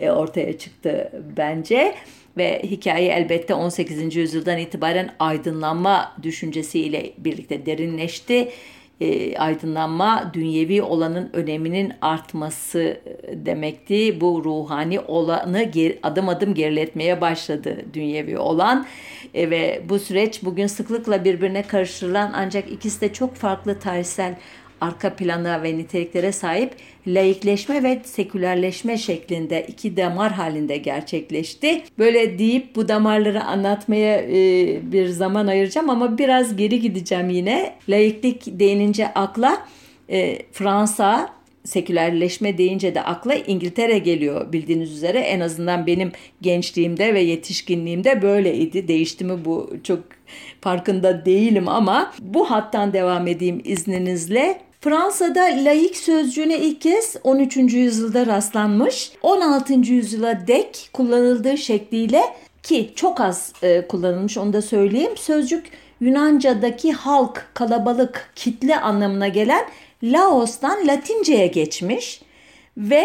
e, 0.00 0.10
ortaya 0.10 0.58
çıktı 0.58 1.12
bence 1.36 1.94
ve 2.36 2.62
hikaye 2.62 3.08
elbette 3.08 3.54
18. 3.54 4.16
yüzyıldan 4.16 4.58
itibaren 4.58 5.10
aydınlanma 5.18 6.16
düşüncesiyle 6.22 7.12
birlikte 7.18 7.66
derinleşti 7.66 8.48
e, 9.00 9.38
aydınlanma 9.38 10.30
dünyevi 10.34 10.82
olanın 10.82 11.30
öneminin 11.32 11.92
artması 12.00 13.00
demekti. 13.32 14.20
Bu 14.20 14.44
ruhani 14.44 15.00
olanı 15.00 15.62
ger, 15.62 15.94
adım 16.02 16.28
adım 16.28 16.54
geriletmeye 16.54 17.20
başladı 17.20 17.84
dünyevi 17.94 18.38
olan 18.38 18.86
e, 19.34 19.50
ve 19.50 19.82
bu 19.88 19.98
süreç 19.98 20.42
bugün 20.42 20.66
sıklıkla 20.66 21.24
birbirine 21.24 21.62
karıştırılan 21.62 22.32
ancak 22.34 22.70
ikisi 22.70 23.00
de 23.00 23.12
çok 23.12 23.34
farklı 23.34 23.78
tarihsel 23.78 24.34
arka 24.80 25.16
plana 25.16 25.62
ve 25.62 25.78
niteliklere 25.78 26.32
sahip 26.32 26.74
laikleşme 27.06 27.82
ve 27.82 28.00
sekülerleşme 28.04 28.98
şeklinde 28.98 29.66
iki 29.68 29.96
damar 29.96 30.32
halinde 30.32 30.76
gerçekleşti. 30.76 31.82
Böyle 31.98 32.38
deyip 32.38 32.76
bu 32.76 32.88
damarları 32.88 33.44
anlatmaya 33.44 34.16
e, 34.18 34.92
bir 34.92 35.08
zaman 35.08 35.46
ayıracağım 35.46 35.90
ama 35.90 36.18
biraz 36.18 36.56
geri 36.56 36.80
gideceğim 36.80 37.30
yine. 37.30 37.74
Laiklik 37.88 38.42
denince 38.46 39.14
akla 39.14 39.66
e, 40.08 40.38
Fransa, 40.52 41.32
sekülerleşme 41.64 42.58
deyince 42.58 42.94
de 42.94 43.02
akla 43.02 43.34
İngiltere 43.34 43.98
geliyor 43.98 44.52
bildiğiniz 44.52 44.92
üzere. 44.92 45.18
En 45.18 45.40
azından 45.40 45.86
benim 45.86 46.12
gençliğimde 46.40 47.14
ve 47.14 47.20
yetişkinliğimde 47.20 48.22
böyleydi. 48.22 48.88
Değişti 48.88 49.24
mi 49.24 49.44
bu 49.44 49.70
çok 49.84 50.00
farkında 50.60 51.24
değilim 51.24 51.68
ama 51.68 52.12
bu 52.20 52.50
hattan 52.50 52.92
devam 52.92 53.26
edeyim 53.26 53.60
izninizle. 53.64 54.60
Fransa'da 54.82 55.42
laik 55.42 55.96
sözcüğüne 55.96 56.58
ilk 56.58 56.80
kez 56.80 57.16
13. 57.24 57.56
yüzyılda 57.56 58.26
rastlanmış. 58.26 59.12
16. 59.22 59.72
yüzyıla 59.72 60.46
dek 60.46 60.90
kullanıldığı 60.92 61.58
şekliyle 61.58 62.22
ki 62.62 62.92
çok 62.94 63.20
az 63.20 63.52
e, 63.62 63.86
kullanılmış 63.86 64.38
onu 64.38 64.52
da 64.52 64.62
söyleyeyim. 64.62 65.16
Sözcük 65.16 65.66
Yunanca'daki 66.00 66.92
halk, 66.92 67.50
kalabalık, 67.54 68.32
kitle 68.36 68.80
anlamına 68.80 69.28
gelen 69.28 69.64
Laos'tan 70.02 70.88
Latince'ye 70.88 71.46
geçmiş 71.46 72.22
ve 72.76 73.04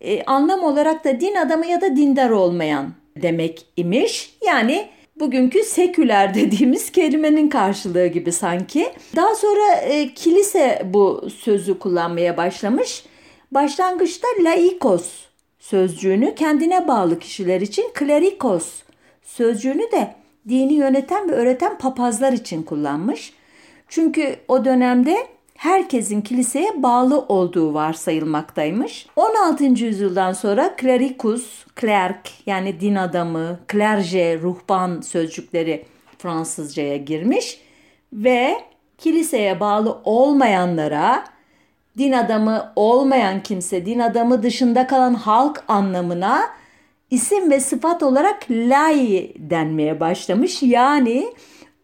e, 0.00 0.24
anlam 0.24 0.62
olarak 0.62 1.04
da 1.04 1.20
din 1.20 1.34
adamı 1.34 1.66
ya 1.66 1.80
da 1.80 1.96
dindar 1.96 2.30
olmayan 2.30 2.92
demek 3.16 3.66
imiş. 3.76 4.34
Yani 4.46 4.88
bugünkü 5.20 5.62
seküler 5.62 6.34
dediğimiz 6.34 6.92
kelimenin 6.92 7.48
karşılığı 7.48 8.06
gibi 8.06 8.32
sanki. 8.32 8.92
Daha 9.16 9.34
sonra 9.34 9.74
e, 9.74 10.14
kilise 10.14 10.82
bu 10.84 11.28
sözü 11.38 11.78
kullanmaya 11.78 12.36
başlamış. 12.36 13.04
Başlangıçta 13.50 14.28
laikos 14.40 15.24
sözcüğünü 15.58 16.34
kendine 16.34 16.88
bağlı 16.88 17.18
kişiler 17.18 17.60
için 17.60 17.90
klerikos 17.94 18.82
sözcüğünü 19.22 19.92
de 19.92 20.14
dini 20.48 20.74
yöneten 20.74 21.30
ve 21.30 21.32
öğreten 21.32 21.78
papazlar 21.78 22.32
için 22.32 22.62
kullanmış. 22.62 23.32
Çünkü 23.88 24.36
o 24.48 24.64
dönemde 24.64 25.16
herkesin 25.64 26.20
kiliseye 26.20 26.82
bağlı 26.82 27.20
olduğu 27.20 27.74
varsayılmaktaymış. 27.74 29.06
16. 29.16 29.64
yüzyıldan 29.64 30.32
sonra 30.32 30.74
clericus, 30.80 31.66
clerk 31.80 32.30
yani 32.46 32.80
din 32.80 32.94
adamı, 32.94 33.58
clerge, 33.72 34.38
ruhban 34.40 35.00
sözcükleri 35.00 35.84
Fransızcaya 36.18 36.96
girmiş 36.96 37.60
ve 38.12 38.54
kiliseye 38.98 39.60
bağlı 39.60 39.98
olmayanlara 40.04 41.24
din 41.98 42.12
adamı 42.12 42.72
olmayan 42.76 43.42
kimse, 43.42 43.86
din 43.86 43.98
adamı 43.98 44.42
dışında 44.42 44.86
kalan 44.86 45.14
halk 45.14 45.64
anlamına 45.68 46.42
isim 47.10 47.50
ve 47.50 47.60
sıfat 47.60 48.02
olarak 48.02 48.50
lay 48.50 49.32
denmeye 49.36 50.00
başlamış. 50.00 50.62
Yani 50.62 51.34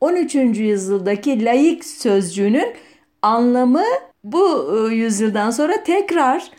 13. 0.00 0.34
yüzyıldaki 0.34 1.44
laik 1.44 1.84
sözcüğünün 1.84 2.74
anlamı 3.22 3.84
bu 4.24 4.70
e, 4.90 4.94
yüzyıldan 4.94 5.50
sonra 5.50 5.84
tekrar 5.84 6.50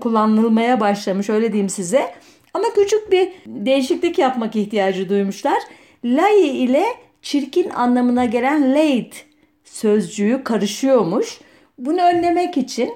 kullanılmaya 0.00 0.80
başlamış 0.80 1.30
öyle 1.30 1.52
diyeyim 1.52 1.68
size. 1.68 2.14
Ama 2.54 2.64
küçük 2.74 3.12
bir 3.12 3.32
değişiklik 3.46 4.18
yapmak 4.18 4.56
ihtiyacı 4.56 5.08
duymuşlar. 5.08 5.58
Lay 6.04 6.64
ile 6.64 6.84
çirkin 7.22 7.70
anlamına 7.70 8.24
gelen 8.24 8.70
late 8.70 9.16
sözcüğü 9.64 10.44
karışıyormuş. 10.44 11.40
Bunu 11.78 12.00
önlemek 12.00 12.56
için 12.56 12.94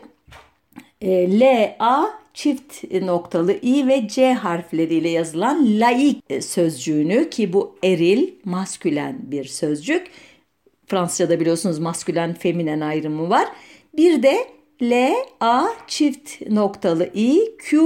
e, 1.01 1.41
L, 1.41 1.75
A 1.79 2.05
çift 2.35 2.85
noktalı 3.03 3.53
i 3.53 3.89
ve 3.89 4.09
c 4.09 4.33
harfleriyle 4.33 5.09
yazılan 5.09 5.81
laik 5.81 6.45
sözcüğünü 6.45 7.31
ki 7.31 7.53
bu 7.53 7.77
eril, 7.85 8.29
maskülen 8.45 9.17
bir 9.23 9.45
sözcük. 9.45 10.07
Fransızca'da 10.87 11.41
biliyorsunuz 11.41 11.79
maskülen, 11.79 12.35
feminen 12.35 12.81
ayrımı 12.81 13.31
var. 13.31 13.49
Bir 13.97 14.23
de 14.23 14.37
L, 14.83 15.13
A 15.41 15.67
çift 15.87 16.51
noktalı 16.51 17.11
i, 17.15 17.57
Q, 17.59 17.79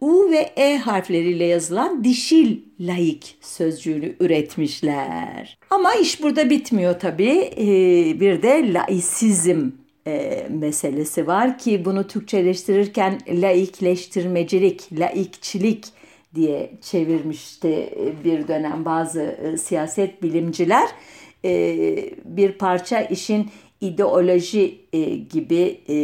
U 0.00 0.30
ve 0.30 0.52
E 0.56 0.78
harfleriyle 0.78 1.44
yazılan 1.44 2.04
dişil 2.04 2.58
laik 2.80 3.38
sözcüğünü 3.40 4.16
üretmişler. 4.20 5.58
Ama 5.70 5.94
iş 5.94 6.22
burada 6.22 6.50
bitmiyor 6.50 7.00
tabii. 7.00 7.50
Ee, 7.56 8.20
bir 8.20 8.42
de 8.42 8.72
laisizm 8.72 9.70
e, 10.06 10.46
meselesi 10.50 11.26
var 11.26 11.58
ki 11.58 11.84
bunu 11.84 12.06
Türkçeleştirirken 12.06 13.18
laikleştirmecilik, 13.28 14.88
laikçilik 14.92 15.84
diye 16.34 16.70
çevirmişti 16.80 17.94
bir 18.24 18.48
dönem 18.48 18.84
bazı 18.84 19.22
e, 19.22 19.56
siyaset 19.56 20.22
bilimciler. 20.22 20.88
E, 21.46 22.14
bir 22.24 22.52
parça 22.52 23.00
işin 23.00 23.50
ideoloji 23.80 24.80
e, 24.92 25.00
gibi 25.16 25.80
e, 25.88 25.96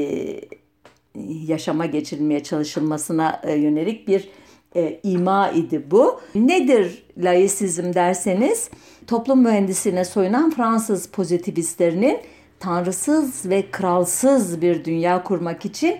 yaşama 1.46 1.86
geçirilmeye 1.86 2.42
çalışılmasına 2.42 3.40
e, 3.44 3.54
yönelik 3.54 4.08
bir 4.08 4.28
e, 4.76 5.00
ima 5.02 5.50
idi 5.50 5.82
bu. 5.90 6.20
Nedir 6.34 7.04
laisizm 7.18 7.94
derseniz 7.94 8.70
toplum 9.06 9.42
mühendisine 9.42 10.04
soyunan 10.04 10.50
Fransız 10.50 11.08
pozitivistlerinin 11.08 12.18
tanrısız 12.60 13.50
ve 13.50 13.70
kralsız 13.70 14.62
bir 14.62 14.84
dünya 14.84 15.22
kurmak 15.22 15.64
için 15.64 15.96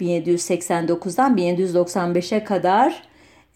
1789'dan 0.00 1.38
1795'e 1.38 2.44
kadar 2.44 3.07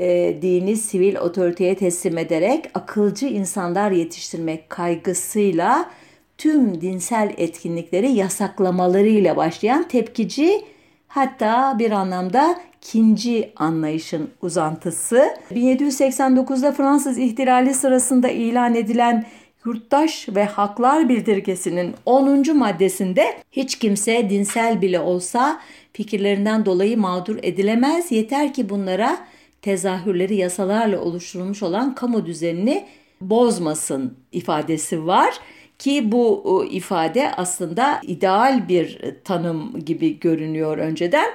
e, 0.03 0.43
dini 0.43 0.77
sivil 0.77 1.17
otoriteye 1.17 1.75
teslim 1.75 2.19
ederek 2.19 2.71
akılcı 2.75 3.27
insanlar 3.27 3.91
yetiştirmek 3.91 4.71
kaygısıyla 4.71 5.91
tüm 6.39 6.81
dinsel 6.81 7.35
etkinlikleri 7.37 8.13
yasaklamalarıyla 8.13 9.37
başlayan 9.37 9.89
tepkici 9.89 10.65
hatta 11.09 11.77
bir 11.79 11.91
anlamda 11.91 12.61
ikinci 12.77 13.53
anlayışın 13.57 14.31
uzantısı. 14.43 15.29
1789'da 15.51 16.73
Fransız 16.73 17.19
ihtilali 17.19 17.75
sırasında 17.75 18.29
ilan 18.29 18.75
edilen 18.75 19.25
Yurttaş 19.65 20.29
ve 20.29 20.45
Haklar 20.45 21.09
Bildirgesi'nin 21.09 21.95
10. 22.07 22.57
maddesinde 22.57 23.27
hiç 23.53 23.79
kimse 23.79 24.31
dinsel 24.31 24.83
bile 24.83 25.01
olsa 25.01 25.61
fikirlerinden 25.93 26.65
dolayı 26.65 26.99
mağdur 26.99 27.39
edilemez. 27.43 28.13
Yeter 28.13 28.55
ki 28.55 28.69
bunlara 28.69 29.19
tezahürleri 29.63 30.37
yasalarla 30.37 31.01
oluşturulmuş 31.01 31.63
olan 31.63 31.95
kamu 31.95 32.27
düzenini 32.27 32.87
bozmasın 33.21 34.17
ifadesi 34.33 35.07
var 35.07 35.35
ki 35.79 36.13
bu 36.13 36.67
ifade 36.71 37.31
aslında 37.37 38.01
ideal 38.03 38.69
bir 38.69 39.01
tanım 39.25 39.81
gibi 39.85 40.21
görünüyor 40.21 40.79
önceden. 40.79 41.31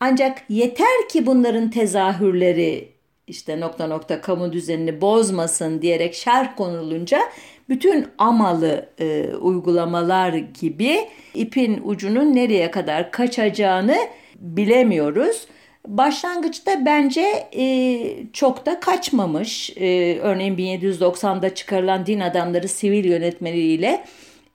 Ancak 0.00 0.42
yeter 0.48 1.08
ki 1.10 1.26
bunların 1.26 1.70
tezahürleri 1.70 2.88
işte 3.26 3.60
nokta 3.60 3.86
nokta 3.86 4.20
kamu 4.20 4.52
düzenini 4.52 5.00
bozmasın 5.00 5.82
diyerek 5.82 6.14
şerh 6.14 6.56
konulunca 6.56 7.20
bütün 7.68 8.06
amalı 8.18 8.88
e, 9.00 9.30
uygulamalar 9.40 10.32
gibi 10.32 11.08
ipin 11.34 11.80
ucunun 11.84 12.34
nereye 12.34 12.70
kadar 12.70 13.10
kaçacağını 13.10 13.96
bilemiyoruz. 14.34 15.46
Başlangıçta 15.86 16.84
bence 16.84 17.48
e, 17.56 18.02
çok 18.32 18.66
da 18.66 18.80
kaçmamış. 18.80 19.70
E, 19.76 20.18
örneğin 20.18 20.56
1790'da 20.56 21.54
çıkarılan 21.54 22.06
din 22.06 22.20
adamları 22.20 22.68
sivil 22.68 23.04
yönetmeliğiyle 23.04 24.04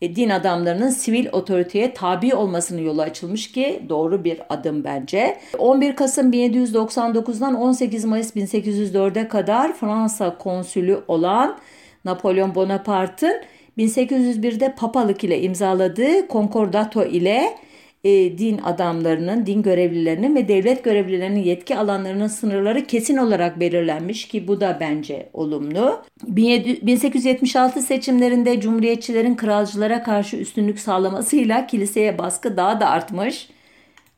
e, 0.02 0.16
din 0.16 0.30
adamlarının 0.30 0.90
sivil 0.90 1.28
otoriteye 1.32 1.94
tabi 1.94 2.36
olmasının 2.36 2.82
yolu 2.82 3.02
açılmış 3.02 3.52
ki 3.52 3.84
doğru 3.90 4.24
bir 4.24 4.42
adım 4.50 4.84
bence. 4.84 5.38
11 5.58 5.96
Kasım 5.96 6.32
1799'dan 6.32 7.56
18 7.56 8.06
Mayıs 8.06 8.36
1804'e 8.36 9.28
kadar 9.28 9.74
Fransa 9.74 10.38
konsülü 10.38 11.00
olan 11.08 11.58
Napolyon 12.06 12.56
Bonaparte'ın 12.56 13.42
1801'de 13.78 14.76
papalık 14.76 15.24
ile 15.24 15.42
imzaladığı 15.42 16.28
Concordato 16.28 17.04
ile 17.04 17.58
e, 18.04 18.38
din 18.38 18.58
adamlarının, 18.58 19.46
din 19.46 19.62
görevlilerinin 19.62 20.36
ve 20.36 20.48
devlet 20.48 20.84
görevlilerinin 20.84 21.44
yetki 21.44 21.78
alanlarının 21.78 22.28
sınırları 22.28 22.86
kesin 22.86 23.18
olarak 23.18 23.60
belirlenmiş 23.60 24.28
ki 24.28 24.48
bu 24.48 24.62
da 24.62 24.78
bence 24.80 25.30
olumlu. 25.34 26.02
1876 26.28 27.82
seçimlerinde 27.82 28.62
cumhuriyetçilerin 28.62 29.36
kralcılara 29.36 30.04
karşı 30.04 30.38
üstünlük 30.38 30.80
sağlamasıyla 30.80 31.68
kiliseye 31.68 32.18
baskı 32.18 32.58
daha 32.58 32.80
da 32.80 32.90
artmış. 32.90 33.50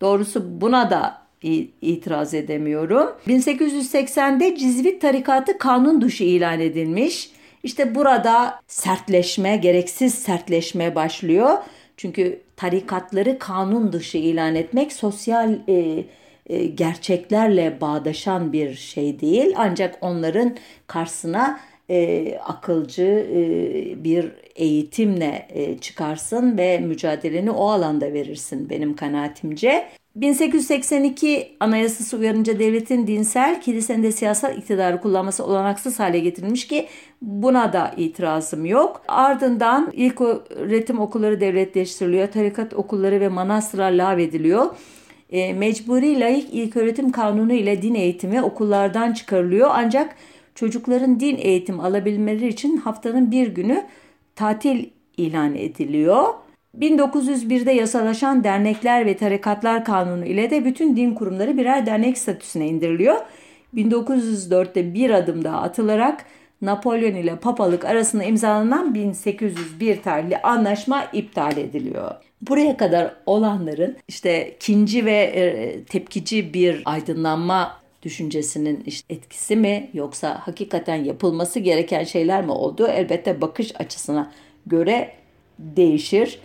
Doğrusu 0.02 0.62
buna 0.62 0.90
da 0.90 1.26
itiraz 1.82 2.34
edemiyorum. 2.34 3.10
1880'de 3.28 4.56
Cizvit 4.56 5.02
tarikatı 5.02 5.58
kanun 5.58 6.02
dışı 6.02 6.24
ilan 6.24 6.60
edilmiş. 6.60 7.30
İşte 7.64 7.96
burada 7.96 8.60
sertleşme, 8.68 9.58
gereksiz 9.58 10.14
sertleşme 10.14 10.96
başlıyor. 10.96 11.58
Çünkü 11.98 12.42
tarikatları 12.56 13.40
kanun 13.40 13.94
dışı 13.94 14.18
ilan 14.18 14.56
etmek 14.56 14.94
sosyal 14.94 15.60
e, 15.68 16.06
e, 16.48 16.66
gerçeklerle 16.66 17.82
bağdaşan 17.82 18.54
bir 18.54 18.74
şey 18.76 19.20
değil. 19.20 19.54
Ancak 19.58 19.98
onların 20.02 20.56
karşısına 20.88 21.60
e, 21.90 22.38
akılcı 22.38 23.28
e, 23.34 24.04
bir 24.04 24.32
eğitimle 24.56 25.48
e, 25.50 25.78
çıkarsın 25.78 26.58
ve 26.58 26.80
mücadeleni 26.80 27.52
o 27.52 27.68
alanda 27.70 28.14
verirsin 28.14 28.70
benim 28.70 28.96
kanaatimce. 28.96 29.90
1882 30.16 31.56
Anayasası 31.60 32.18
uyarınca 32.18 32.60
devletin 32.60 33.08
dinsel, 33.08 33.62
kilisenin 33.62 34.04
de 34.04 34.12
siyasal 34.12 34.58
iktidarı 34.58 35.02
kullanması 35.02 35.46
olanaksız 35.46 36.00
hale 36.00 36.20
getirilmiş 36.20 36.68
ki 36.68 36.88
buna 37.22 37.74
da 37.74 37.94
itirazım 37.98 38.66
yok. 38.66 39.02
Ardından 39.08 39.92
ilk 39.94 40.22
öğretim 40.22 41.00
okulları 41.00 41.42
devletleştiriliyor, 41.42 42.28
tarikat 42.28 42.74
okulları 42.74 43.20
ve 43.20 43.28
manastırlar 43.28 43.92
lağvediliyor. 43.92 44.76
E, 45.30 45.54
mecburi 45.54 46.20
laik 46.20 46.48
ilk 46.52 46.78
öğretim 46.78 47.12
kanunu 47.12 47.54
ile 47.54 47.82
din 47.82 47.96
eğitimi 47.96 48.42
okullardan 48.42 49.14
çıkarılıyor 49.14 49.70
ancak 49.74 50.16
çocukların 50.56 51.20
din 51.20 51.38
eğitimi 51.38 51.82
alabilmeleri 51.82 52.48
için 52.48 52.78
haftanın 52.78 53.32
bir 53.32 53.48
günü 53.48 53.86
tatil 54.36 54.86
ilan 55.18 55.56
ediliyor. 55.56 56.45
1901'de 56.80 57.72
yasalaşan 57.72 58.44
dernekler 58.44 59.06
ve 59.06 59.18
tarikatlar 59.18 59.86
kanunu 59.86 60.26
ile 60.26 60.50
de 60.50 60.66
bütün 60.66 60.96
din 60.96 61.14
kurumları 61.14 61.58
birer 61.58 61.86
dernek 61.86 62.18
statüsüne 62.18 62.68
indiriliyor. 62.68 63.16
1904'te 63.76 64.94
bir 64.94 65.10
adım 65.10 65.44
daha 65.44 65.62
atılarak 65.62 66.26
Napolyon 66.62 67.16
ile 67.16 67.36
papalık 67.36 67.86
arasında 67.86 68.24
imzalanan 68.24 68.94
1801 68.94 70.02
tarihli 70.02 70.38
anlaşma 70.38 71.04
iptal 71.14 71.58
ediliyor. 71.58 72.12
Buraya 72.42 72.78
kadar 72.78 73.16
olanların 73.26 73.98
işte 74.08 74.56
ikinci 74.56 75.06
ve 75.06 75.12
e, 75.12 75.84
tepkici 75.84 76.54
bir 76.54 76.82
aydınlanma 76.86 77.78
düşüncesinin 78.04 78.84
işte 78.86 79.16
etkisi 79.16 79.56
mi 79.56 79.90
yoksa 79.94 80.42
hakikaten 80.44 80.96
yapılması 80.96 81.60
gereken 81.60 82.04
şeyler 82.04 82.46
mi 82.46 82.52
olduğu 82.52 82.88
elbette 82.88 83.42
bakış 83.42 83.82
açısına 83.82 84.32
göre 84.66 85.12
değişir. 85.60 86.40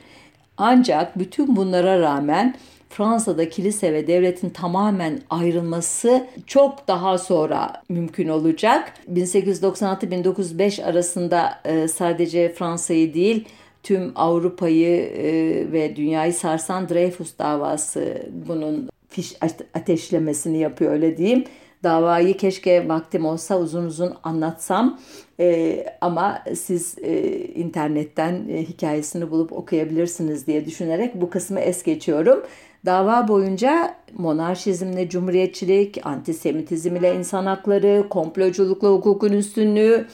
Ancak 0.62 1.18
bütün 1.18 1.56
bunlara 1.56 2.00
rağmen 2.00 2.54
Fransa'da 2.88 3.48
kilise 3.48 3.92
ve 3.92 4.06
devletin 4.06 4.50
tamamen 4.50 5.20
ayrılması 5.30 6.26
çok 6.46 6.88
daha 6.88 7.18
sonra 7.18 7.82
mümkün 7.88 8.28
olacak. 8.28 8.94
1896-1905 9.12 10.84
arasında 10.84 11.60
e, 11.64 11.88
sadece 11.88 12.52
Fransa'yı 12.52 13.14
değil 13.14 13.44
tüm 13.82 14.12
Avrupa'yı 14.14 14.96
e, 15.00 15.32
ve 15.72 15.96
dünyayı 15.96 16.32
sarsan 16.32 16.88
Dreyfus 16.88 17.38
davası 17.38 18.22
bunun 18.48 18.88
fiş 19.08 19.36
ateşlemesini 19.74 20.58
yapıyor 20.58 20.92
öyle 20.92 21.16
diyeyim. 21.16 21.44
Davayı 21.82 22.36
keşke 22.36 22.88
vaktim 22.88 23.26
olsa 23.26 23.60
uzun 23.60 23.84
uzun 23.84 24.14
anlatsam 24.22 24.98
e, 25.40 25.84
ama 26.00 26.44
siz 26.54 26.98
e, 26.98 27.38
internetten 27.38 28.48
e, 28.48 28.62
hikayesini 28.62 29.30
bulup 29.30 29.52
okuyabilirsiniz 29.52 30.46
diye 30.46 30.64
düşünerek 30.64 31.20
bu 31.20 31.30
kısmı 31.30 31.60
es 31.60 31.82
geçiyorum. 31.82 32.42
Dava 32.86 33.28
boyunca 33.28 33.94
monarşizmle 34.18 35.08
cumhuriyetçilik, 35.08 36.06
antisemitizm 36.06 36.96
ile 36.96 37.14
insan 37.14 37.46
hakları, 37.46 38.08
komploculukla 38.10 38.88
hukukun 38.88 39.32
üstünlüğü, 39.32 40.06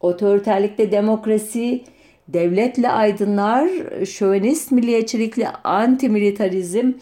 otoriterlikle 0.00 0.92
demokrasi, 0.92 1.84
devletle 2.28 2.90
aydınlar, 2.90 3.70
şövenist 4.06 4.72
milliyetçilikle 4.72 5.48
antimilitarizm, 5.64 6.92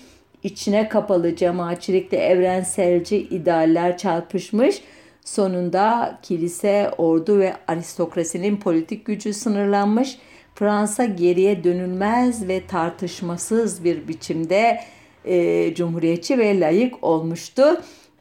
içine 0.42 0.88
kapalı 0.88 1.37
cemaatçilikle 1.37 2.18
evrenselci 2.18 3.16
idealler 3.16 3.98
çarpışmış. 3.98 4.83
Sonunda 5.24 6.18
kilise, 6.22 6.90
ordu 6.98 7.38
ve 7.38 7.55
aristokrasinin 7.68 8.57
politik 8.57 9.05
gücü 9.05 9.35
sınırlanmış. 9.35 10.18
Fransa 10.55 11.05
geriye 11.05 11.64
dönülmez 11.64 12.48
ve 12.48 12.66
tartışmasız 12.66 13.85
bir 13.85 14.09
biçimde 14.09 14.81
e, 15.24 15.74
cumhuriyetçi 15.74 16.38
ve 16.38 16.61
layık 16.61 17.05
olmuştu. 17.05 17.62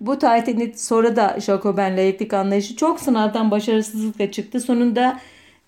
Bu 0.02 0.20
tarihten 0.20 0.72
sonra 0.76 1.16
da 1.16 1.40
Jacoben 1.40 1.98
layıklık 1.98 2.34
anlayışı 2.34 2.76
çok 2.76 3.00
sınavdan 3.00 3.52
başarısızlıkla 3.52 4.32
çıktı. 4.32 4.60
Sonunda 4.60 5.20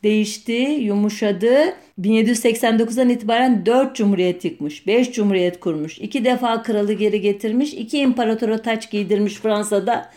değişti, 0.04 0.52
yumuşadı. 0.82 1.76
1789'dan 2.02 3.10
itibaren 3.10 3.66
4 3.66 3.96
cumhuriyet 3.96 4.46
yıkmış, 4.46 4.88
5 4.88 5.12
cumhuriyet 5.12 5.60
kurmuş, 5.60 6.00
2 6.00 6.26
defa 6.26 6.64
kralı 6.64 6.94
geri 6.94 7.22
getirmiş, 7.22 7.74
2 7.74 8.00
imparatora 8.00 8.62
taç 8.62 8.92
giydirmiş 8.92 9.34
Fransa'da 9.34 10.10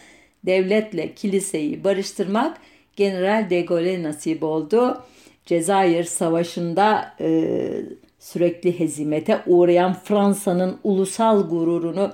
devletle 0.46 1.14
kiliseyi 1.14 1.84
barıştırmak 1.84 2.58
General 2.96 3.50
de 3.50 3.60
Gaulle 3.60 4.02
nasip 4.02 4.42
oldu. 4.42 5.04
Cezayir 5.46 6.04
Savaşı'nda 6.04 7.14
e, 7.20 7.60
sürekli 8.18 8.80
hezimete 8.80 9.40
uğrayan 9.46 9.94
Fransa'nın 10.04 10.78
ulusal 10.84 11.48
gururunu 11.48 12.12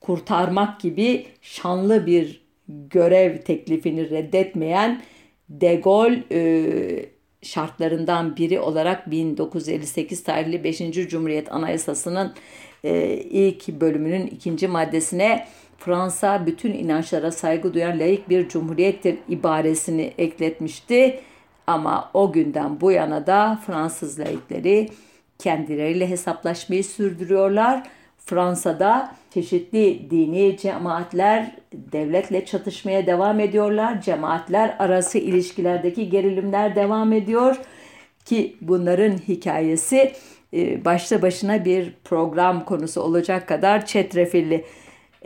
kurtarmak 0.00 0.80
gibi 0.80 1.26
şanlı 1.42 2.06
bir 2.06 2.46
görev 2.68 3.38
teklifini 3.38 4.10
reddetmeyen 4.10 5.02
De 5.48 5.74
Gaulle 5.74 6.24
e, 6.32 7.10
şartlarından 7.42 8.36
biri 8.36 8.60
olarak 8.60 9.10
1958 9.10 10.22
tarihli 10.22 10.64
5. 10.64 10.78
Cumhuriyet 11.08 11.52
Anayasası'nın 11.52 12.34
e, 12.84 13.14
ilk 13.14 13.68
bölümünün 13.68 14.26
ikinci 14.26 14.68
maddesine 14.68 15.46
Fransa 15.78 16.46
bütün 16.46 16.72
inançlara 16.72 17.32
saygı 17.32 17.74
duyan 17.74 17.98
layık 17.98 18.28
bir 18.28 18.48
cumhuriyettir 18.48 19.18
ibaresini 19.28 20.12
ekletmişti. 20.18 21.20
Ama 21.66 22.10
o 22.14 22.32
günden 22.32 22.80
bu 22.80 22.92
yana 22.92 23.26
da 23.26 23.60
Fransız 23.66 24.18
laikleri 24.18 24.88
kendileriyle 25.38 26.10
hesaplaşmayı 26.10 26.84
sürdürüyorlar. 26.84 27.88
Fransa'da 28.18 29.14
çeşitli 29.36 30.10
dini 30.10 30.56
cemaatler 30.56 31.56
devletle 31.72 32.44
çatışmaya 32.44 33.06
devam 33.06 33.40
ediyorlar. 33.40 34.02
Cemaatler 34.02 34.76
arası 34.78 35.18
ilişkilerdeki 35.18 36.10
gerilimler 36.10 36.76
devam 36.76 37.12
ediyor 37.12 37.56
ki 38.24 38.56
bunların 38.60 39.18
hikayesi 39.28 40.12
e, 40.54 40.84
başta 40.84 41.22
başına 41.22 41.64
bir 41.64 41.94
program 42.04 42.64
konusu 42.64 43.00
olacak 43.00 43.48
kadar 43.48 43.86
çetrefilli. 43.86 44.64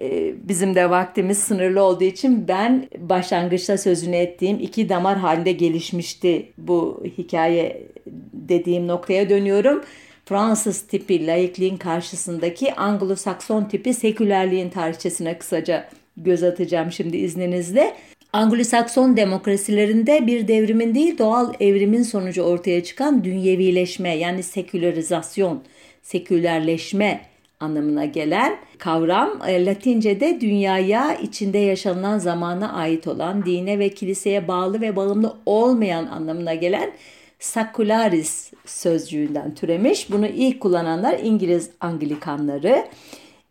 E, 0.00 0.34
bizim 0.48 0.74
de 0.74 0.90
vaktimiz 0.90 1.38
sınırlı 1.38 1.82
olduğu 1.82 2.04
için 2.04 2.48
ben 2.48 2.88
başlangıçta 2.98 3.78
sözünü 3.78 4.16
ettiğim 4.16 4.60
iki 4.60 4.88
damar 4.88 5.18
halinde 5.18 5.52
gelişmişti 5.52 6.52
bu 6.58 7.02
hikaye 7.18 7.86
dediğim 8.32 8.88
noktaya 8.88 9.30
dönüyorum. 9.30 9.84
Fransız 10.30 10.80
tipi 10.80 11.26
laikliğin 11.26 11.76
karşısındaki 11.76 12.72
Anglo-Sakson 12.72 13.68
tipi 13.68 13.94
sekülerliğin 13.94 14.70
tarihçesine 14.70 15.38
kısaca 15.38 15.88
göz 16.16 16.42
atacağım 16.42 16.92
şimdi 16.92 17.16
izninizle. 17.16 17.96
Anglo-Sakson 18.32 19.16
demokrasilerinde 19.16 20.26
bir 20.26 20.48
devrimin 20.48 20.94
değil 20.94 21.18
doğal 21.18 21.54
evrimin 21.60 22.02
sonucu 22.02 22.42
ortaya 22.42 22.84
çıkan 22.84 23.24
dünyevileşme 23.24 24.16
yani 24.16 24.42
sekülerizasyon, 24.42 25.62
sekülerleşme 26.02 27.20
anlamına 27.60 28.04
gelen 28.04 28.56
kavram 28.78 29.40
e, 29.46 29.66
Latince'de 29.66 30.40
dünyaya 30.40 31.14
içinde 31.14 31.58
yaşanılan 31.58 32.18
zamana 32.18 32.72
ait 32.72 33.06
olan 33.06 33.44
dine 33.44 33.78
ve 33.78 33.88
kiliseye 33.88 34.48
bağlı 34.48 34.80
ve 34.80 34.96
bağımlı 34.96 35.36
olmayan 35.46 36.06
anlamına 36.06 36.54
gelen 36.54 36.92
Sakularis 37.40 38.52
sözcüğünden 38.66 39.54
türemiş. 39.54 40.12
Bunu 40.12 40.26
ilk 40.26 40.60
kullananlar 40.60 41.18
İngiliz 41.22 41.70
Anglikanları. 41.80 42.86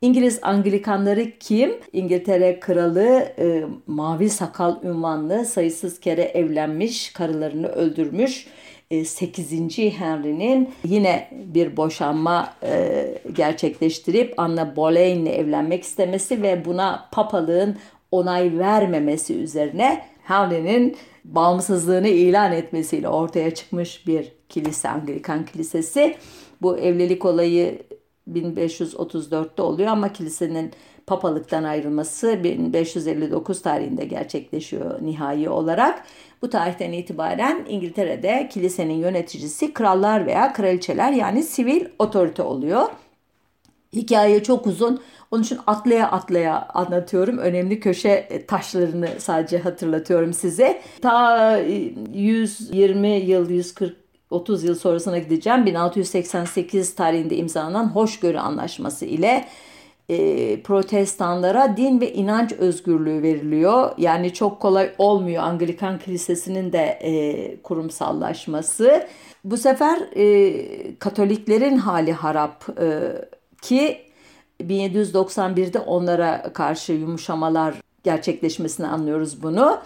İngiliz 0.02 0.40
Anglikanları 0.42 1.32
kim? 1.40 1.72
İngiltere 1.94 2.60
kralı 2.60 3.34
e, 3.40 3.64
mavi 3.88 4.30
sakal 4.30 4.84
ünvanlı 4.84 5.46
sayısız 5.46 6.00
kere 6.00 6.22
evlenmiş, 6.22 7.14
karılarını 7.14 7.68
öldürmüş. 7.68 8.48
8. 9.06 9.80
E, 9.80 9.90
Henry'nin 9.90 10.70
yine 10.84 11.30
bir 11.32 11.78
boşanma 11.78 12.54
e, 12.64 13.06
gerçekleştirip 13.34 14.34
Anna 14.38 14.76
Boleyn 14.76 15.20
ile 15.20 15.36
evlenmek 15.36 15.84
istemesi 15.84 16.42
ve 16.42 16.66
buna 16.66 17.10
papalığın 17.12 17.78
onay 18.12 18.58
vermemesi 18.60 19.36
üzerine 19.36 20.06
Henry'nin 20.24 20.98
bağımsızlığını 21.26 22.08
ilan 22.08 22.52
etmesiyle 22.52 23.10
ortaya 23.10 23.54
çıkmış 23.54 24.08
bir 24.08 24.32
kilise, 24.50 24.90
Anglikan 24.90 25.46
Kilisesi. 25.46 26.16
Bu 26.62 26.78
evlilik 26.78 27.26
olayı 27.26 27.80
1534'te 28.34 29.62
oluyor 29.62 29.90
ama 29.90 30.14
kilisenin 30.14 30.72
papalıktan 31.08 31.64
ayrılması 31.64 32.44
1559 32.44 33.62
tarihinde 33.62 34.06
gerçekleşiyor 34.06 35.02
nihai 35.02 35.50
olarak. 35.50 36.04
Bu 36.42 36.50
tarihten 36.50 36.92
itibaren 36.92 37.66
İngiltere'de 37.70 38.50
kilisenin 38.52 38.94
yöneticisi 38.94 39.74
krallar 39.74 40.26
veya 40.26 40.54
kraliçeler 40.54 41.12
yani 41.12 41.44
sivil 41.44 41.86
otorite 42.00 42.44
oluyor. 42.44 42.88
Hikaye 43.94 44.44
çok 44.44 44.68
uzun. 44.68 45.02
Onun 45.32 45.44
için 45.44 45.60
atlaya 45.68 46.12
atlaya 46.12 46.68
anlatıyorum. 46.74 47.38
Önemli 47.38 47.80
köşe 47.80 48.44
taşlarını 48.48 49.10
sadece 49.18 49.60
hatırlatıyorum 49.60 50.34
size. 50.34 50.82
Ta 51.02 51.58
120 51.58 53.08
e, 53.08 53.26
yıl, 53.26 53.50
140 53.50 53.96
30 54.30 54.64
yıl 54.64 54.76
sonrasına 54.76 55.18
gideceğim. 55.18 55.66
1688 55.66 56.96
tarihinde 56.96 57.36
imzalanan 57.36 57.96
Hoşgörü 57.96 58.38
Anlaşması 58.38 59.06
ile 59.06 59.46
e, 60.10 60.62
protestanlara 60.62 61.78
din 61.78 62.02
ve 62.02 62.14
inanç 62.14 62.54
özgürlüğü 62.54 63.24
veriliyor. 63.24 63.92
Yani 63.98 64.34
çok 64.34 64.60
kolay 64.60 64.92
olmuyor 64.98 65.44
Anglikan 65.44 66.00
Kilisesi'nin 66.00 66.74
de 66.74 67.00
e, 67.02 67.62
kurumsallaşması. 67.62 69.08
Bu 69.44 69.58
sefer 69.58 70.00
e, 70.16 70.96
Katoliklerin 71.00 71.78
hali 71.78 72.14
harap 72.14 72.66
e, 72.82 73.12
ki 73.62 74.02
1791'de 74.62 75.80
onlara 75.80 76.54
karşı 76.54 76.94
yumuşamalar 76.94 77.74
gerçekleşmesini 78.04 78.88
anlıyoruz 78.88 79.44
bunu. 79.44 79.80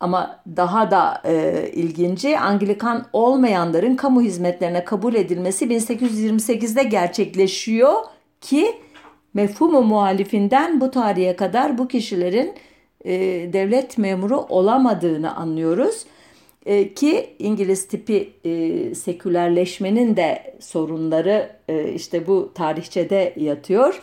Ama 0.00 0.40
daha 0.56 0.90
da 0.90 1.22
e, 1.24 1.64
ilginci 1.74 2.38
Anglikan 2.38 3.06
olmayanların 3.12 3.96
kamu 3.96 4.22
hizmetlerine 4.22 4.84
kabul 4.84 5.14
edilmesi 5.14 5.64
1828'de 5.64 6.82
gerçekleşiyor 6.82 7.92
ki 8.40 8.76
mefhumu 9.34 9.82
muhalifinden 9.82 10.80
bu 10.80 10.90
tarihe 10.90 11.36
kadar 11.36 11.78
bu 11.78 11.88
kişilerin 11.88 12.54
e, 13.04 13.12
devlet 13.52 13.98
memuru 13.98 14.40
olamadığını 14.40 15.36
anlıyoruz. 15.36 16.04
E, 16.66 16.94
ki 16.94 17.30
İngiliz 17.38 17.88
tipi 17.88 18.32
e, 18.44 18.94
sekülerleşmenin 18.94 20.16
de 20.16 20.56
sorunları 20.60 21.50
e, 21.68 21.92
işte 21.92 22.26
bu 22.26 22.52
tarihçede 22.54 23.34
yatıyor. 23.36 24.02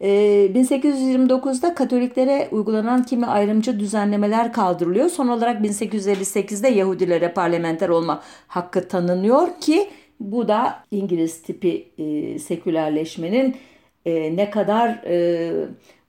E, 0.00 0.08
1829'da 0.54 1.74
Katoliklere 1.74 2.48
uygulanan 2.50 3.02
kimi 3.02 3.26
ayrımcı 3.26 3.80
düzenlemeler 3.80 4.52
kaldırılıyor. 4.52 5.08
Son 5.08 5.28
olarak 5.28 5.64
1858'de 5.64 6.68
Yahudilere 6.68 7.32
parlamenter 7.32 7.88
olma 7.88 8.22
hakkı 8.48 8.88
tanınıyor 8.88 9.48
ki 9.60 9.88
bu 10.20 10.48
da 10.48 10.84
İngiliz 10.90 11.42
tipi 11.42 11.88
e, 11.98 12.38
sekülerleşmenin 12.38 13.56
e, 14.06 14.36
ne 14.36 14.50
kadar 14.50 14.88
e, 14.88 15.52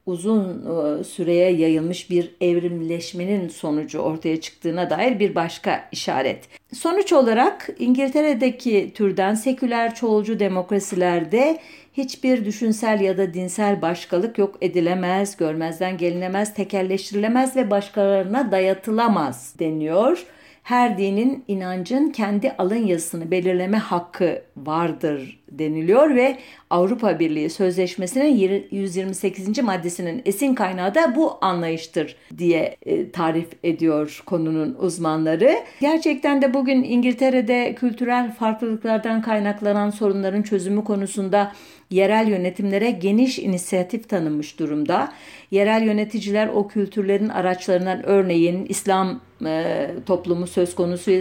uzun 0.07 0.43
e, 0.49 1.03
süreye 1.03 1.51
yayılmış 1.51 2.09
bir 2.09 2.35
evrimleşmenin 2.41 3.47
sonucu 3.47 3.99
ortaya 3.99 4.41
çıktığına 4.41 4.89
dair 4.89 5.19
bir 5.19 5.35
başka 5.35 5.89
işaret. 5.91 6.47
Sonuç 6.73 7.13
olarak 7.13 7.69
İngiltere'deki 7.79 8.91
türden 8.95 9.33
seküler 9.33 9.95
çoğulcu 9.95 10.39
demokrasilerde 10.39 11.59
hiçbir 11.93 12.45
düşünsel 12.45 13.01
ya 13.01 13.17
da 13.17 13.33
dinsel 13.33 13.81
başkalık 13.81 14.37
yok 14.37 14.55
edilemez, 14.61 15.37
görmezden 15.37 15.97
gelinemez, 15.97 16.53
tekelleştirilemez 16.53 17.55
ve 17.55 17.71
başkalarına 17.71 18.51
dayatılamaz 18.51 19.55
deniyor 19.59 20.25
her 20.67 20.97
dinin 20.97 21.43
inancın 21.47 22.10
kendi 22.10 22.51
alın 22.51 22.86
yazısını 22.86 23.32
belirleme 23.32 23.77
hakkı 23.77 24.41
vardır 24.58 25.39
deniliyor 25.51 26.15
ve 26.15 26.38
Avrupa 26.69 27.19
Birliği 27.19 27.49
Sözleşmesi'nin 27.49 28.36
128. 28.71 29.60
maddesinin 29.63 30.21
esin 30.25 30.56
kaynağı 30.56 30.95
da 30.95 31.15
bu 31.15 31.38
anlayıştır 31.41 32.15
diye 32.38 32.77
e, 32.86 33.12
tarif 33.12 33.47
ediyor 33.63 34.23
konunun 34.25 34.75
uzmanları. 34.80 35.56
Gerçekten 35.82 36.41
de 36.41 36.53
bugün 36.53 36.84
İngiltere'de 36.84 37.75
kültürel 37.75 38.32
farklılıklardan 38.32 39.21
kaynaklanan 39.21 39.89
sorunların 39.89 40.41
çözümü 40.41 40.84
konusunda 40.84 41.51
yerel 41.91 42.28
yönetimlere 42.28 42.91
geniş 42.91 43.39
inisiyatif 43.39 44.10
tanınmış 44.10 44.60
durumda. 44.60 45.13
Yerel 45.52 45.84
yöneticiler 45.84 46.47
o 46.47 46.67
kültürlerin 46.67 47.30
araçlarından 47.30 48.06
örneğin 48.06 48.65
İslam 48.69 49.21
e, 49.45 49.88
toplumu 50.06 50.47
söz 50.47 50.76
konusu 50.76 51.12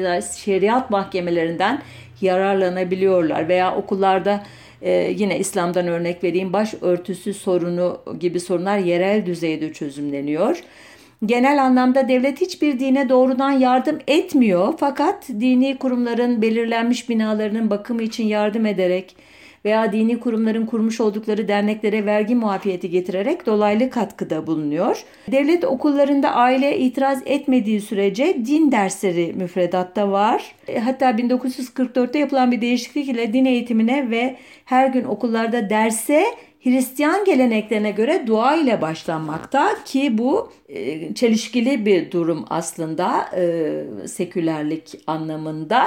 şeriat 0.44 0.90
mahkemelerinden 0.90 1.82
yararlanabiliyorlar 2.20 3.48
veya 3.48 3.76
okullarda 3.76 4.42
e, 4.82 5.14
yine 5.16 5.38
İslam'dan 5.38 5.86
örnek 5.86 6.24
vereyim 6.24 6.52
baş 6.52 6.74
örtüsü 6.80 7.34
sorunu 7.34 8.00
gibi 8.20 8.40
sorunlar 8.40 8.78
yerel 8.78 9.26
düzeyde 9.26 9.72
çözümleniyor. 9.72 10.62
Genel 11.26 11.64
anlamda 11.64 12.08
devlet 12.08 12.40
hiçbir 12.40 12.78
dine 12.78 13.08
doğrudan 13.08 13.50
yardım 13.50 13.98
etmiyor 14.06 14.74
fakat 14.78 15.28
dini 15.28 15.76
kurumların 15.78 16.42
belirlenmiş 16.42 17.08
binalarının 17.08 17.70
bakımı 17.70 18.02
için 18.02 18.24
yardım 18.24 18.66
ederek 18.66 19.16
veya 19.66 19.92
dini 19.92 20.20
kurumların 20.20 20.66
kurmuş 20.66 21.00
oldukları 21.00 21.48
derneklere 21.48 22.06
vergi 22.06 22.34
muafiyeti 22.34 22.90
getirerek 22.90 23.46
dolaylı 23.46 23.90
katkıda 23.90 24.46
bulunuyor. 24.46 25.04
Devlet 25.32 25.64
okullarında 25.64 26.30
aile 26.30 26.78
itiraz 26.78 27.22
etmediği 27.26 27.80
sürece 27.80 28.46
din 28.46 28.72
dersleri 28.72 29.32
müfredatta 29.32 30.10
var. 30.10 30.54
E, 30.68 30.78
hatta 30.78 31.10
1944'te 31.10 32.18
yapılan 32.18 32.52
bir 32.52 32.60
değişiklik 32.60 33.08
ile 33.08 33.32
din 33.32 33.44
eğitimine 33.44 34.10
ve 34.10 34.36
her 34.64 34.88
gün 34.88 35.04
okullarda 35.04 35.70
derse 35.70 36.24
Hristiyan 36.66 37.24
geleneklerine 37.24 37.90
göre 37.90 38.26
dua 38.26 38.56
ile 38.56 38.80
başlanmakta 38.82 39.68
ki 39.84 40.18
bu 40.18 40.52
e, 40.68 41.14
çelişkili 41.14 41.86
bir 41.86 42.10
durum 42.10 42.44
aslında 42.50 43.26
e, 43.36 44.08
sekülerlik 44.08 45.00
anlamında. 45.06 45.84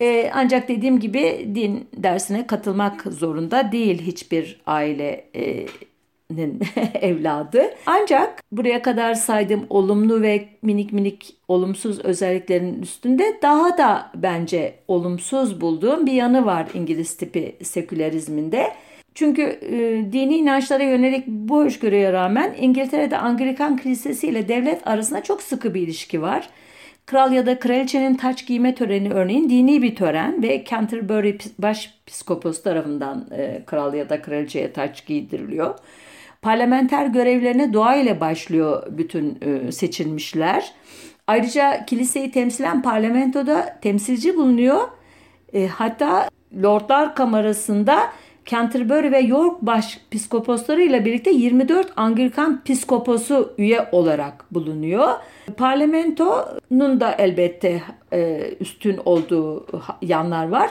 E, 0.00 0.30
ancak 0.34 0.68
dediğim 0.68 1.00
gibi 1.00 1.50
din 1.54 1.88
dersine 1.96 2.46
katılmak 2.46 3.02
zorunda 3.02 3.72
değil 3.72 4.02
hiçbir 4.02 4.60
ailenin 4.66 6.60
evladı. 7.00 7.62
Ancak 7.86 8.42
buraya 8.52 8.82
kadar 8.82 9.14
saydığım 9.14 9.66
olumlu 9.70 10.22
ve 10.22 10.48
minik 10.62 10.92
minik 10.92 11.36
olumsuz 11.48 12.00
özelliklerin 12.00 12.82
üstünde 12.82 13.38
daha 13.42 13.78
da 13.78 14.10
bence 14.14 14.74
olumsuz 14.88 15.60
bulduğum 15.60 16.06
bir 16.06 16.12
yanı 16.12 16.46
var 16.46 16.68
İngiliz 16.74 17.16
tipi 17.16 17.56
sekülerizminde. 17.62 18.72
Çünkü 19.14 19.42
e, 19.42 20.12
dini 20.12 20.36
inançlara 20.36 20.82
yönelik 20.82 21.26
bu 21.26 21.64
hoşgörüye 21.64 22.12
rağmen 22.12 22.54
İngiltere'de 22.60 23.18
Anglikan 23.18 23.76
Kilisesi 23.76 24.28
ile 24.28 24.48
devlet 24.48 24.86
arasında 24.86 25.22
çok 25.22 25.42
sıkı 25.42 25.74
bir 25.74 25.80
ilişki 25.80 26.22
var. 26.22 26.48
Kral 27.08 27.32
ya 27.32 27.46
da 27.46 27.58
kraliçenin 27.58 28.14
taç 28.14 28.46
giyme 28.46 28.74
töreni 28.74 29.12
örneğin 29.12 29.50
dini 29.50 29.82
bir 29.82 29.96
tören 29.96 30.42
ve 30.42 30.64
Canterbury 30.64 31.38
başpiskopos 31.58 32.62
tarafından 32.62 33.26
e, 33.30 33.62
kral 33.66 33.94
ya 33.94 34.08
da 34.08 34.22
kraliçeye 34.22 34.72
taç 34.72 35.06
giydiriliyor. 35.06 35.74
Parlamenter 36.42 37.06
görevlerine 37.06 37.72
dua 37.72 37.96
ile 37.96 38.20
başlıyor 38.20 38.82
bütün 38.90 39.38
e, 39.40 39.72
seçilmişler. 39.72 40.72
Ayrıca 41.26 41.84
kiliseyi 41.86 42.30
temsilen 42.30 42.82
parlamentoda 42.82 43.78
temsilci 43.82 44.36
bulunuyor. 44.36 44.88
E, 45.52 45.66
hatta 45.66 46.28
Lordlar 46.62 47.14
Kamerası'nda 47.14 48.10
Canterbury 48.46 49.12
ve 49.12 49.18
York 49.18 49.62
başpiskoposları 49.62 50.82
ile 50.82 51.04
birlikte 51.04 51.30
24 51.30 51.92
Anglikan 51.96 52.60
piskoposu 52.64 53.54
üye 53.58 53.88
olarak 53.92 54.54
bulunuyor. 54.54 55.08
Parlamentonun 55.56 57.00
da 57.00 57.12
elbette 57.18 57.82
e, 58.12 58.50
üstün 58.60 59.00
olduğu 59.04 59.66
yanlar 60.02 60.48
var. 60.48 60.70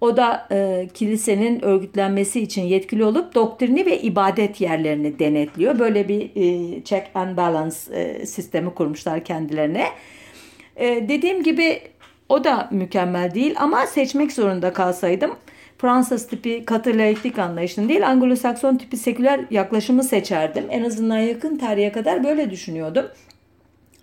O 0.00 0.16
da 0.16 0.48
e, 0.52 0.88
kilisenin 0.94 1.64
örgütlenmesi 1.64 2.40
için 2.40 2.62
yetkili 2.62 3.04
olup 3.04 3.34
doktrini 3.34 3.86
ve 3.86 4.00
ibadet 4.00 4.60
yerlerini 4.60 5.18
denetliyor. 5.18 5.78
Böyle 5.78 6.08
bir 6.08 6.30
e, 6.34 6.84
check 6.84 7.06
and 7.14 7.36
balance 7.36 7.76
e, 7.92 8.26
sistemi 8.26 8.74
kurmuşlar 8.74 9.24
kendilerine. 9.24 9.86
E, 10.76 11.08
dediğim 11.08 11.42
gibi 11.42 11.80
o 12.28 12.44
da 12.44 12.68
mükemmel 12.72 13.34
değil 13.34 13.54
ama 13.58 13.86
seçmek 13.86 14.32
zorunda 14.32 14.72
kalsaydım 14.72 15.30
Fransız 15.78 16.26
tipi 16.26 16.64
katı 16.64 16.98
laiklik 16.98 17.38
anlayışını 17.38 17.88
değil 17.88 18.10
Anglo-Sakson 18.10 18.78
tipi 18.78 18.96
seküler 18.96 19.40
yaklaşımı 19.50 20.04
seçerdim. 20.04 20.64
En 20.70 20.84
azından 20.84 21.18
yakın 21.18 21.58
tarihe 21.58 21.92
kadar 21.92 22.24
böyle 22.24 22.50
düşünüyordum. 22.50 23.06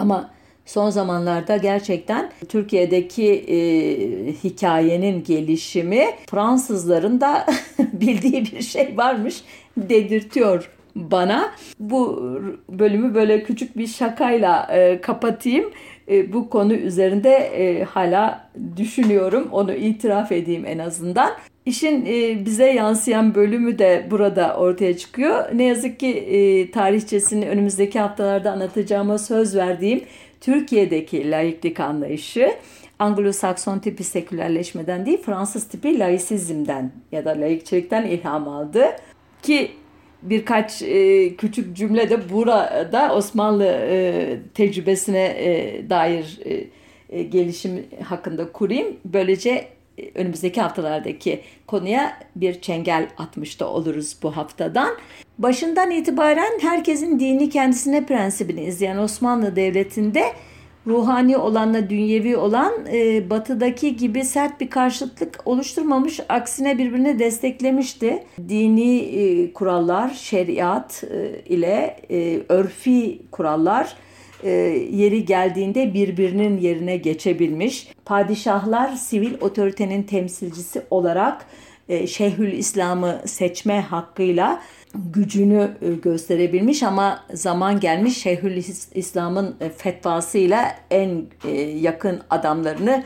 Ama 0.03 0.29
son 0.65 0.89
zamanlarda 0.89 1.57
gerçekten 1.57 2.31
Türkiye'deki 2.49 3.33
e, 3.33 3.57
hikayenin 4.33 5.23
gelişimi 5.23 6.05
Fransızların 6.29 7.21
da 7.21 7.45
bildiği 7.93 8.45
bir 8.45 8.61
şey 8.61 8.97
varmış 8.97 9.43
dedirtiyor 9.77 10.69
bana. 10.95 11.51
Bu 11.79 12.23
bölümü 12.69 13.15
böyle 13.15 13.43
küçük 13.43 13.77
bir 13.77 13.87
şakayla 13.87 14.67
e, 14.71 15.01
kapatayım. 15.01 15.71
E, 16.11 16.33
bu 16.33 16.49
konu 16.49 16.73
üzerinde 16.73 17.29
e, 17.35 17.83
hala 17.83 18.49
düşünüyorum. 18.77 19.47
Onu 19.51 19.73
itiraf 19.73 20.31
edeyim 20.31 20.65
en 20.65 20.79
azından. 20.79 21.31
İşin 21.65 22.05
e, 22.05 22.45
bize 22.45 22.65
yansıyan 22.65 23.35
bölümü 23.35 23.79
de 23.79 24.07
burada 24.11 24.57
ortaya 24.57 24.97
çıkıyor. 24.97 25.45
Ne 25.53 25.63
yazık 25.63 25.99
ki 25.99 26.07
e, 26.07 26.71
tarihçesini 26.71 27.49
önümüzdeki 27.49 27.99
haftalarda 27.99 28.51
anlatacağıma 28.51 29.17
söz 29.17 29.55
verdiğim 29.55 30.01
Türkiye'deki 30.41 31.31
laiklik 31.31 31.79
anlayışı 31.79 32.51
Anglo-Sakson 32.99 33.81
tipi 33.81 34.03
sekülerleşmeden 34.03 35.05
değil 35.05 35.21
Fransız 35.21 35.67
tipi 35.67 35.99
laisizmden 35.99 36.91
ya 37.11 37.25
da 37.25 37.29
laikçilikten 37.29 38.05
ilham 38.05 38.47
aldı. 38.47 38.85
Ki 39.41 39.71
birkaç 40.21 40.81
e, 40.81 41.35
küçük 41.35 41.75
cümle 41.75 42.09
de 42.09 42.29
burada 42.29 43.15
Osmanlı 43.15 43.79
tecrübesine 44.53 45.35
dair 45.89 46.39
gelişim 47.29 47.85
hakkında 48.03 48.51
kurayım. 48.51 48.87
Böylece 49.05 49.72
önümüzdeki 50.15 50.61
haftalardaki 50.61 51.41
konuya 51.67 52.17
bir 52.35 52.61
çengel 52.61 53.09
atmış 53.17 53.59
da 53.59 53.69
oluruz 53.69 54.15
bu 54.23 54.37
haftadan. 54.37 54.95
Başından 55.39 55.91
itibaren 55.91 56.59
herkesin 56.61 57.19
dini 57.19 57.49
kendisine 57.49 58.05
prensibini 58.05 58.63
izleyen 58.63 58.97
Osmanlı 58.97 59.55
Devleti'nde 59.55 60.23
ruhani 60.87 61.37
olanla 61.37 61.89
dünyevi 61.89 62.37
olan 62.37 62.73
e, 62.93 63.29
batıdaki 63.29 63.95
gibi 63.95 64.23
sert 64.23 64.61
bir 64.61 64.69
karşıtlık 64.69 65.41
oluşturmamış. 65.45 66.19
Aksine 66.29 66.77
birbirini 66.77 67.19
desteklemişti. 67.19 68.23
Dini 68.49 68.97
e, 68.97 69.53
kurallar, 69.53 70.09
şeriat 70.09 71.03
e, 71.03 71.41
ile 71.45 71.97
örfi 72.49 73.21
kurallar 73.31 73.95
e, 74.43 74.49
yeri 74.91 75.25
geldiğinde 75.25 75.93
birbirinin 75.93 76.57
yerine 76.57 76.97
geçebilmiş. 76.97 77.87
Padişahlar 78.05 78.95
sivil 78.95 79.33
otoritenin 79.41 80.03
temsilcisi 80.03 80.81
olarak 80.89 81.45
e, 81.89 82.07
Şeyhül 82.07 82.51
İslam'ı 82.51 83.21
seçme 83.25 83.81
hakkıyla 83.81 84.61
gücünü 84.95 85.77
e, 85.81 85.93
gösterebilmiş 85.93 86.83
ama 86.83 87.23
zaman 87.33 87.79
gelmiş 87.79 88.17
Şeyhül 88.17 88.63
İslam'ın 88.93 89.55
fetvasıyla 89.77 90.75
en 90.91 91.25
yakın 91.75 92.21
adamlarını 92.29 93.03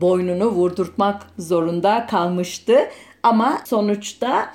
boynunu 0.00 0.46
vurdurtmak 0.46 1.22
zorunda 1.38 2.06
kalmıştı. 2.06 2.78
Ama 3.22 3.60
sonuçta 3.64 4.52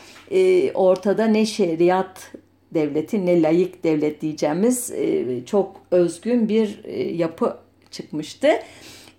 ortada 0.74 1.26
ne 1.26 1.46
şeriat 1.46 2.32
devleti 2.73 3.25
ne 3.25 3.41
layık 3.41 3.84
devlet 3.84 4.21
diyeceğimiz 4.21 4.91
e, 4.91 5.25
çok 5.45 5.82
özgün 5.91 6.49
bir 6.49 6.82
e, 6.84 7.03
yapı 7.03 7.58
çıkmıştı. 7.91 8.47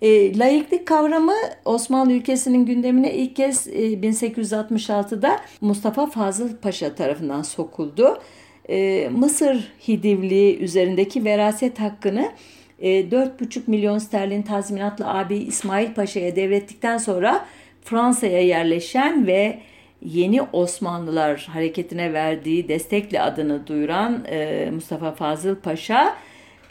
E, 0.01 0.37
layıklık 0.37 0.85
kavramı 0.85 1.33
Osmanlı 1.65 2.13
ülkesinin 2.13 2.65
gündemine 2.65 3.13
ilk 3.13 3.35
kez 3.35 3.67
e, 3.67 3.71
1866'da 3.71 5.39
Mustafa 5.61 6.05
Fazıl 6.05 6.57
Paşa 6.57 6.95
tarafından 6.95 7.41
sokuldu. 7.41 8.21
e, 8.69 9.09
Mısır 9.09 9.71
Hidivli 9.87 10.57
üzerindeki 10.57 11.25
veraset 11.25 11.79
hakkını 11.79 12.31
e, 12.79 12.89
4,5 12.89 13.61
milyon 13.67 13.97
sterlin 13.97 14.41
tazminatla 14.41 15.17
abi 15.17 15.35
İsmail 15.37 15.93
Paşa'ya 15.93 16.35
devrettikten 16.35 16.97
sonra 16.97 17.45
Fransa'ya 17.81 18.41
yerleşen 18.41 19.27
ve 19.27 19.59
yeni 20.01 20.41
Osmanlılar 20.41 21.47
hareketine 21.53 22.13
verdiği 22.13 22.67
destekle 22.67 23.21
adını 23.21 23.67
duyuran 23.67 24.25
e, 24.29 24.69
Mustafa 24.73 25.11
Fazıl 25.11 25.55
Paşa 25.55 26.15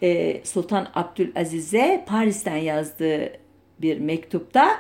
e, 0.03 0.41
Sultan 0.45 0.89
Abdülaziz'e 0.95 2.05
Paris'ten 2.07 2.57
yazdığı 2.57 3.33
bir 3.83 3.99
mektupta 3.99 4.71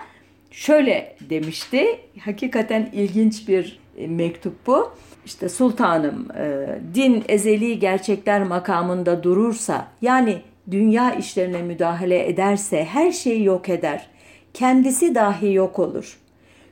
şöyle 0.50 1.16
demişti. 1.30 1.86
Hakikaten 2.20 2.90
ilginç 2.92 3.48
bir 3.48 3.80
e, 3.98 4.06
mektup 4.06 4.66
bu. 4.66 4.92
İşte 5.26 5.48
sultanım 5.48 6.28
e, 6.38 6.66
din 6.94 7.24
ezeli 7.28 7.78
gerçekler 7.78 8.42
makamında 8.42 9.22
durursa 9.22 9.88
yani 10.02 10.42
dünya 10.70 11.14
işlerine 11.14 11.62
müdahale 11.62 12.28
ederse 12.28 12.84
her 12.84 13.12
şeyi 13.12 13.44
yok 13.44 13.68
eder. 13.68 14.06
Kendisi 14.54 15.14
dahi 15.14 15.52
yok 15.52 15.78
olur. 15.78 16.18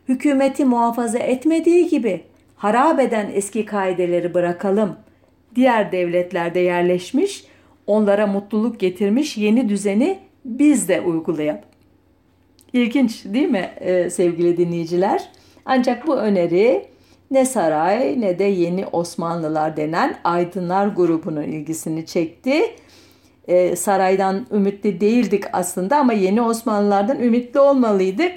Hükümeti 0.08 0.64
muhafaza 0.64 1.18
etmediği 1.18 1.88
gibi 1.88 2.24
harap 2.56 3.00
eden 3.00 3.30
eski 3.34 3.64
kaideleri 3.64 4.34
bırakalım. 4.34 4.96
Diğer 5.54 5.92
devletlerde 5.92 6.60
yerleşmiş, 6.60 7.44
onlara 7.86 8.26
mutluluk 8.26 8.80
getirmiş 8.80 9.36
yeni 9.36 9.68
düzeni 9.68 10.18
biz 10.44 10.88
de 10.88 11.00
uygulayalım. 11.00 11.60
İlginç 12.72 13.24
değil 13.24 13.48
mi 13.48 13.70
e, 13.80 14.10
sevgili 14.10 14.56
dinleyiciler? 14.56 15.28
Ancak 15.64 16.06
bu 16.06 16.16
öneri 16.16 16.86
ne 17.30 17.44
saray 17.44 18.20
ne 18.20 18.38
de 18.38 18.44
yeni 18.44 18.86
Osmanlılar 18.86 19.76
denen 19.76 20.16
aydınlar 20.24 20.86
grubunun 20.86 21.42
ilgisini 21.42 22.06
çekti. 22.06 22.62
E, 23.48 23.76
saraydan 23.76 24.46
ümitli 24.52 25.00
değildik 25.00 25.44
aslında 25.52 25.96
ama 25.96 26.12
yeni 26.12 26.42
Osmanlılardan 26.42 27.20
ümitli 27.20 27.60
olmalıydık. 27.60 28.32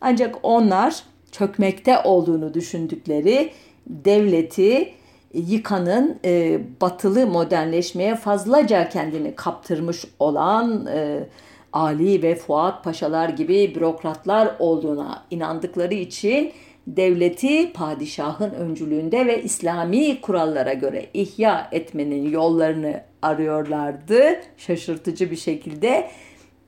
Ancak 0.00 0.36
onlar 0.42 1.02
çökmekte 1.38 1.98
olduğunu 2.04 2.54
düşündükleri 2.54 3.50
devleti 3.86 4.92
yıkanın 5.34 6.18
e, 6.24 6.60
batılı 6.80 7.26
modernleşmeye 7.26 8.16
fazlaca 8.16 8.88
kendini 8.88 9.34
kaptırmış 9.34 10.04
olan 10.18 10.86
e, 10.86 11.28
Ali 11.72 12.22
ve 12.22 12.34
Fuat 12.34 12.84
Paşalar 12.84 13.28
gibi 13.28 13.74
bürokratlar 13.74 14.56
olduğuna 14.58 15.24
inandıkları 15.30 15.94
için 15.94 16.52
devleti 16.86 17.72
padişahın 17.72 18.50
öncülüğünde 18.50 19.26
ve 19.26 19.42
İslami 19.42 20.20
kurallara 20.20 20.72
göre 20.72 21.06
ihya 21.14 21.68
etmenin 21.72 22.30
yollarını 22.30 23.00
arıyorlardı. 23.22 24.40
Şaşırtıcı 24.56 25.30
bir 25.30 25.36
şekilde 25.36 26.10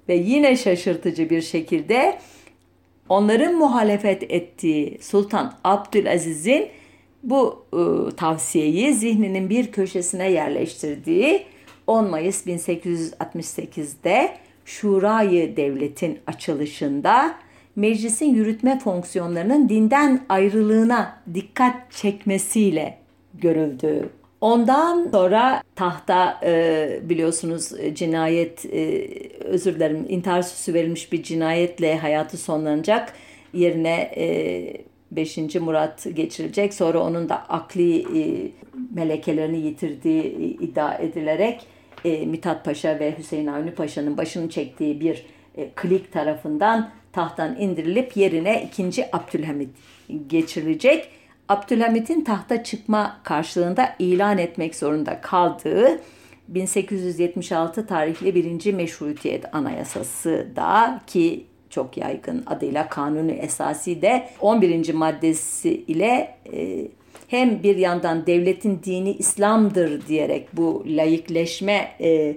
ve 0.08 0.14
yine 0.14 0.56
şaşırtıcı 0.56 1.30
bir 1.30 1.42
şekilde 1.42 2.18
onların 3.08 3.54
muhalefet 3.54 4.22
ettiği 4.22 4.98
Sultan 5.00 5.54
Abdülaziz'in 5.64 6.68
bu 7.22 7.64
e, 7.72 8.16
tavsiyeyi 8.16 8.94
zihninin 8.94 9.50
bir 9.50 9.72
köşesine 9.72 10.30
yerleştirdiği 10.30 11.46
10 11.86 12.10
Mayıs 12.10 12.46
1868'de 12.46 14.36
Şurayı 14.64 15.56
Devlet'in 15.56 16.18
açılışında 16.26 17.34
meclisin 17.76 18.34
yürütme 18.34 18.78
fonksiyonlarının 18.78 19.68
dinden 19.68 20.20
ayrılığına 20.28 21.22
dikkat 21.34 21.92
çekmesiyle 21.92 22.98
görüldü. 23.34 24.10
Ondan 24.40 25.08
sonra 25.12 25.62
tahta 25.74 26.40
e, 26.44 27.00
biliyorsunuz 27.02 27.72
e, 27.80 27.94
cinayet 27.94 28.64
e, 28.64 29.08
özür 29.44 29.74
dilerim 29.74 30.06
intihar 30.08 30.42
süsü 30.42 30.74
verilmiş 30.74 31.12
bir 31.12 31.22
cinayetle 31.22 31.98
hayatı 31.98 32.36
sonlanacak. 32.36 33.12
Yerine 33.54 34.12
e, 34.16 34.86
5. 35.10 35.38
Murat 35.54 36.06
geçirilecek. 36.14 36.74
Sonra 36.74 36.98
onun 36.98 37.28
da 37.28 37.36
akli 37.48 37.98
e, 37.98 38.50
melekelerini 38.94 39.58
yitirdiği 39.58 40.22
e, 40.22 40.64
iddia 40.64 40.94
edilerek 40.94 41.60
e, 42.04 42.26
Mithat 42.26 42.64
Paşa 42.64 42.98
ve 43.00 43.18
Hüseyin 43.18 43.46
Avni 43.46 43.70
Paşa'nın 43.70 44.16
başını 44.16 44.48
çektiği 44.50 45.00
bir 45.00 45.26
e, 45.56 45.70
klik 45.76 46.12
tarafından 46.12 46.90
tahttan 47.12 47.56
indirilip 47.60 48.16
yerine 48.16 48.70
2. 48.78 49.16
Abdülhamit 49.16 49.70
geçirilecek. 50.26 51.08
Abdülhamit'in 51.48 52.24
tahta 52.24 52.64
çıkma 52.64 53.20
karşılığında 53.22 53.94
ilan 53.98 54.38
etmek 54.38 54.74
zorunda 54.74 55.20
kaldığı 55.20 56.00
1876 56.48 57.86
tarihli 57.86 58.34
birinci 58.34 58.72
Meşrutiyet 58.72 59.54
Anayasası 59.54 60.46
da 60.56 61.00
ki 61.06 61.46
çok 61.70 61.96
yaygın 61.96 62.44
adıyla 62.46 62.88
Kanunu 62.88 63.30
Esasi 63.30 64.02
de 64.02 64.28
11. 64.40 64.94
maddesi 64.94 65.70
ile 65.70 66.36
e, 66.52 66.88
hem 67.28 67.62
bir 67.62 67.76
yandan 67.76 68.26
devletin 68.26 68.80
dini 68.84 69.12
İslam'dır 69.12 70.06
diyerek 70.06 70.48
bu 70.52 70.84
layıkleşme 70.86 71.88
e, 72.00 72.36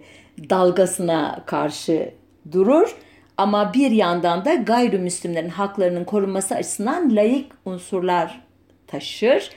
dalgasına 0.49 1.43
karşı 1.45 2.11
durur. 2.51 2.95
Ama 3.37 3.73
bir 3.73 3.91
yandan 3.91 4.45
da 4.45 4.53
gayrimüslimlerin 4.53 5.49
haklarının 5.49 6.03
korunması 6.03 6.55
açısından 6.55 7.15
layık 7.15 7.51
unsurlar 7.65 8.48
taşır 8.91 9.49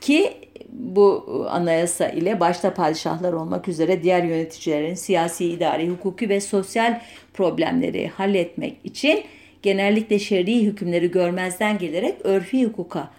ki 0.00 0.32
bu 0.72 1.26
anayasa 1.50 2.08
ile 2.08 2.40
başta 2.40 2.74
padişahlar 2.74 3.32
olmak 3.32 3.68
üzere 3.68 4.02
diğer 4.02 4.22
yöneticilerin 4.22 4.94
siyasi, 4.94 5.44
idari, 5.44 5.88
hukuki 5.88 6.28
ve 6.28 6.40
sosyal 6.40 7.00
problemleri 7.34 8.08
halletmek 8.08 8.76
için 8.84 9.24
genellikle 9.62 10.18
şer'i 10.18 10.62
hükümleri 10.62 11.10
görmezden 11.10 11.78
gelerek 11.78 12.14
örfi 12.24 12.66
hukuka 12.66 13.10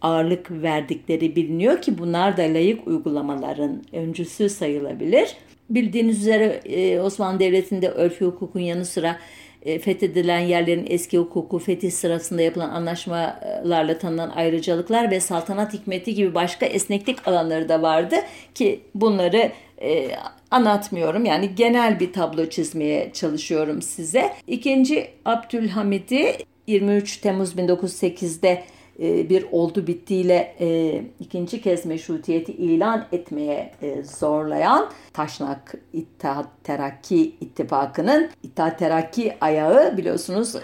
ağırlık 0.00 0.50
verdikleri 0.50 1.36
biliniyor 1.36 1.82
ki 1.82 1.98
bunlar 1.98 2.36
da 2.36 2.42
layık 2.42 2.86
uygulamaların 2.86 3.82
öncüsü 3.92 4.48
sayılabilir. 4.48 5.36
Bildiğiniz 5.70 6.20
üzere 6.20 6.44
e, 6.64 7.00
Osmanlı 7.00 7.40
Devleti'nde 7.40 7.88
örfi 7.88 8.24
hukukun 8.24 8.60
yanı 8.60 8.84
sıra 8.84 9.16
fethedilen 9.64 10.38
yerlerin 10.38 10.86
eski 10.88 11.18
hukuku, 11.18 11.58
fetih 11.58 11.92
sırasında 11.92 12.42
yapılan 12.42 12.70
anlaşmalarla 12.70 13.98
tanınan 13.98 14.30
ayrıcalıklar 14.30 15.10
ve 15.10 15.20
saltanat 15.20 15.72
hikmeti 15.72 16.14
gibi 16.14 16.34
başka 16.34 16.66
esneklik 16.66 17.28
alanları 17.28 17.68
da 17.68 17.82
vardı 17.82 18.16
ki 18.54 18.80
bunları 18.94 19.52
e, 19.82 20.10
anlatmıyorum. 20.50 21.24
Yani 21.24 21.54
genel 21.54 22.00
bir 22.00 22.12
tablo 22.12 22.48
çizmeye 22.48 23.10
çalışıyorum 23.12 23.82
size. 23.82 24.34
İkinci 24.46 25.10
Abdülhamid'i 25.24 26.36
23 26.66 27.16
Temmuz 27.16 27.54
1908'de 27.54 28.64
e, 29.02 29.28
bir 29.28 29.46
oldu 29.52 29.86
bittiyle 29.86 30.54
e, 30.60 31.00
ikinci 31.20 31.62
kez 31.62 31.86
meşrutiyeti 31.86 32.52
ilan 32.52 33.04
etmeye 33.12 33.70
e, 33.82 34.02
zorlayan 34.02 34.90
Taşnak 35.12 35.74
İttihat 35.92 36.46
Terakki 36.64 37.32
İttifakı'nın 37.40 38.28
İttihat 38.42 38.78
Terakki 38.78 39.36
ayağı 39.40 39.96
biliyorsunuz 39.96 40.54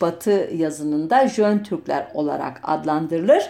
Batı 0.00 0.50
yazınında 0.56 1.28
Jön 1.28 1.58
Türkler 1.58 2.06
olarak 2.14 2.60
adlandırılır. 2.62 3.42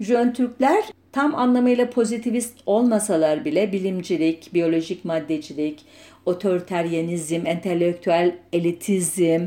Jön 0.00 0.32
Türkler 0.32 0.84
tam 1.12 1.34
anlamıyla 1.34 1.90
pozitivist 1.90 2.54
olmasalar 2.66 3.44
bile 3.44 3.72
bilimcilik, 3.72 4.54
biyolojik 4.54 5.04
maddecilik, 5.04 5.84
otoriteryenizm, 6.26 7.46
entelektüel 7.46 8.34
elitizm, 8.52 9.46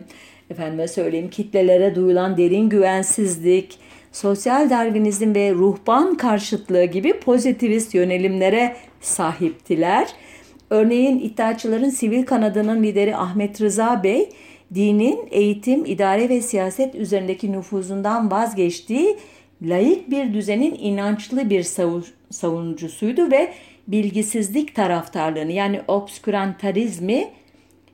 efendime 0.49 0.87
söyleyeyim 0.87 1.29
kitlelere 1.29 1.95
duyulan 1.95 2.37
derin 2.37 2.69
güvensizlik, 2.69 3.79
sosyal 4.13 4.69
darwinizm 4.69 5.35
ve 5.35 5.51
ruhban 5.51 6.17
karşıtlığı 6.17 6.85
gibi 6.85 7.19
pozitivist 7.19 7.95
yönelimlere 7.95 8.75
sahiptiler. 9.01 10.07
Örneğin 10.69 11.19
İttihatçıların 11.19 11.89
sivil 11.89 12.25
kanadının 12.25 12.83
lideri 12.83 13.15
Ahmet 13.15 13.61
Rıza 13.61 14.03
Bey, 14.03 14.29
dinin 14.73 15.27
eğitim, 15.31 15.85
idare 15.85 16.29
ve 16.29 16.41
siyaset 16.41 16.95
üzerindeki 16.95 17.51
nüfuzundan 17.51 18.31
vazgeçtiği 18.31 19.17
layık 19.61 20.11
bir 20.11 20.33
düzenin 20.33 20.75
inançlı 20.79 21.49
bir 21.49 21.63
savunucusuydu 22.29 23.31
ve 23.31 23.53
bilgisizlik 23.87 24.75
taraftarlığını 24.75 25.51
yani 25.51 25.81
obskürantarizmi 25.87 27.27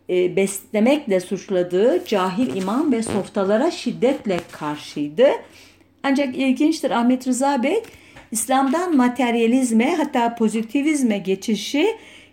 e, 0.09 0.35
beslemekle 0.35 1.19
suçladığı 1.19 2.05
cahil 2.05 2.55
imam 2.55 2.91
ve 2.91 3.03
softalara 3.03 3.71
şiddetle 3.71 4.39
karşıydı. 4.51 5.27
Ancak 6.03 6.35
ilginçtir 6.35 6.91
Ahmet 6.91 7.27
Rıza 7.27 7.63
Bey 7.63 7.83
İslam'dan 8.31 8.97
materyalizme 8.97 9.95
hatta 9.95 10.35
pozitivizme 10.35 11.17
geçişi 11.17 11.87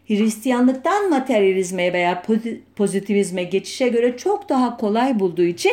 Hristiyanlıktan 0.09 1.11
materyalizme 1.11 1.93
veya 1.93 2.23
pozitivizme 2.77 3.45
geçişe 3.45 3.89
göre 3.89 4.17
çok 4.17 4.49
daha 4.49 4.77
kolay 4.77 5.21
bulduğu 5.21 5.43
için 5.43 5.73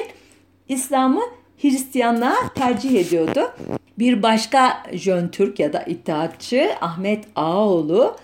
İslam'ı 0.70 1.22
Hristiyanlığa 1.61 2.53
tercih 2.55 2.99
ediyordu. 2.99 3.53
Bir 3.99 4.24
başka 4.24 4.84
Jön 4.93 5.28
Türk 5.28 5.59
ya 5.59 5.74
da 5.74 5.84
İttihatçı 5.84 6.70
Ahmet 6.82 7.26
Ağaoğlu 7.36 8.15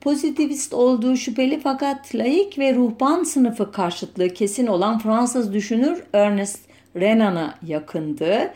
pozitivist 0.00 0.74
olduğu 0.74 1.16
şüpheli 1.16 1.60
fakat 1.60 2.14
laik 2.14 2.58
ve 2.58 2.74
ruhban 2.74 3.24
sınıfı 3.24 3.72
karşıtlığı 3.72 4.28
kesin 4.28 4.66
olan 4.66 4.98
Fransız 4.98 5.52
düşünür 5.52 6.02
Ernest 6.12 6.60
Renan'a 6.96 7.54
yakındı. 7.66 8.52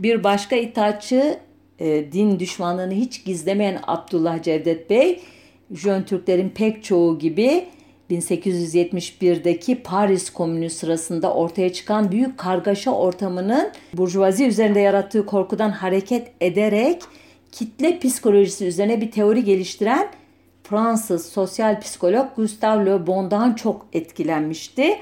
Bir 0.00 0.24
başka 0.24 0.56
itaatçı 0.56 1.38
e, 1.78 2.12
din 2.12 2.38
düşmanlığını 2.38 2.92
hiç 2.92 3.24
gizlemeyen 3.24 3.80
Abdullah 3.86 4.42
Cevdet 4.42 4.90
Bey, 4.90 5.20
Jön 5.70 6.02
Türklerin 6.02 6.48
pek 6.48 6.84
çoğu 6.84 7.18
gibi 7.18 7.66
1871'deki 8.10 9.82
Paris 9.82 10.30
Komünü 10.30 10.70
sırasında 10.70 11.34
ortaya 11.34 11.72
çıkan 11.72 12.12
büyük 12.12 12.38
kargaşa 12.38 12.90
ortamının 12.90 13.70
burjuvazi 13.94 14.46
üzerinde 14.46 14.80
yarattığı 14.80 15.26
korkudan 15.26 15.70
hareket 15.70 16.28
ederek 16.40 17.02
kitle 17.52 17.98
psikolojisi 17.98 18.66
üzerine 18.66 19.00
bir 19.00 19.10
teori 19.10 19.44
geliştiren 19.44 20.08
Fransız 20.62 21.26
sosyal 21.26 21.80
psikolog 21.80 22.26
Gustave 22.36 22.86
Le 22.86 23.06
Bon'dan 23.06 23.54
çok 23.54 23.86
etkilenmişti 23.92 24.96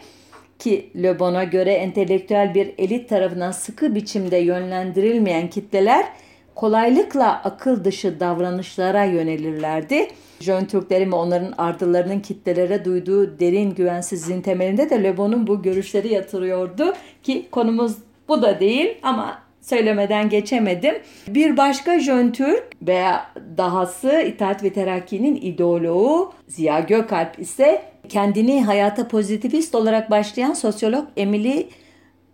ki 0.58 0.90
Le 1.02 1.18
Bon'a 1.18 1.44
göre 1.44 1.72
entelektüel 1.72 2.54
bir 2.54 2.74
elit 2.78 3.08
tarafından 3.08 3.50
sıkı 3.50 3.94
biçimde 3.94 4.36
yönlendirilmeyen 4.36 5.50
kitleler 5.50 6.06
kolaylıkla 6.54 7.42
akıl 7.44 7.84
dışı 7.84 8.20
davranışlara 8.20 9.04
yönelirlerdi. 9.04 10.08
Jön 10.40 10.64
Türklerin 10.64 11.12
ve 11.12 11.16
onların 11.16 11.54
ardılarının 11.58 12.20
kitlelere 12.20 12.84
duyduğu 12.84 13.38
derin 13.38 13.74
güvensizliğin 13.74 14.42
temelinde 14.42 14.90
de 14.90 15.02
Le 15.02 15.16
Bon'un 15.16 15.46
bu 15.46 15.62
görüşleri 15.62 16.12
yatırıyordu 16.12 16.94
ki 17.22 17.48
konumuz 17.50 17.96
bu 18.28 18.42
da 18.42 18.60
değil 18.60 18.98
ama 19.02 19.38
söylemeden 19.60 20.28
geçemedim. 20.28 20.94
Bir 21.28 21.56
başka 21.56 22.00
Jön 22.00 22.32
Türk 22.32 22.64
veya 22.82 23.26
dahası 23.56 24.20
İttihat 24.20 24.62
ve 24.62 24.72
Terakki'nin 24.72 25.36
ideoloğu 25.36 26.32
Ziya 26.48 26.80
Gökalp 26.80 27.38
ise 27.38 27.82
kendini 28.08 28.64
hayata 28.64 29.08
pozitivist 29.08 29.74
olarak 29.74 30.10
başlayan 30.10 30.52
sosyolog 30.52 31.04
Emily 31.16 31.68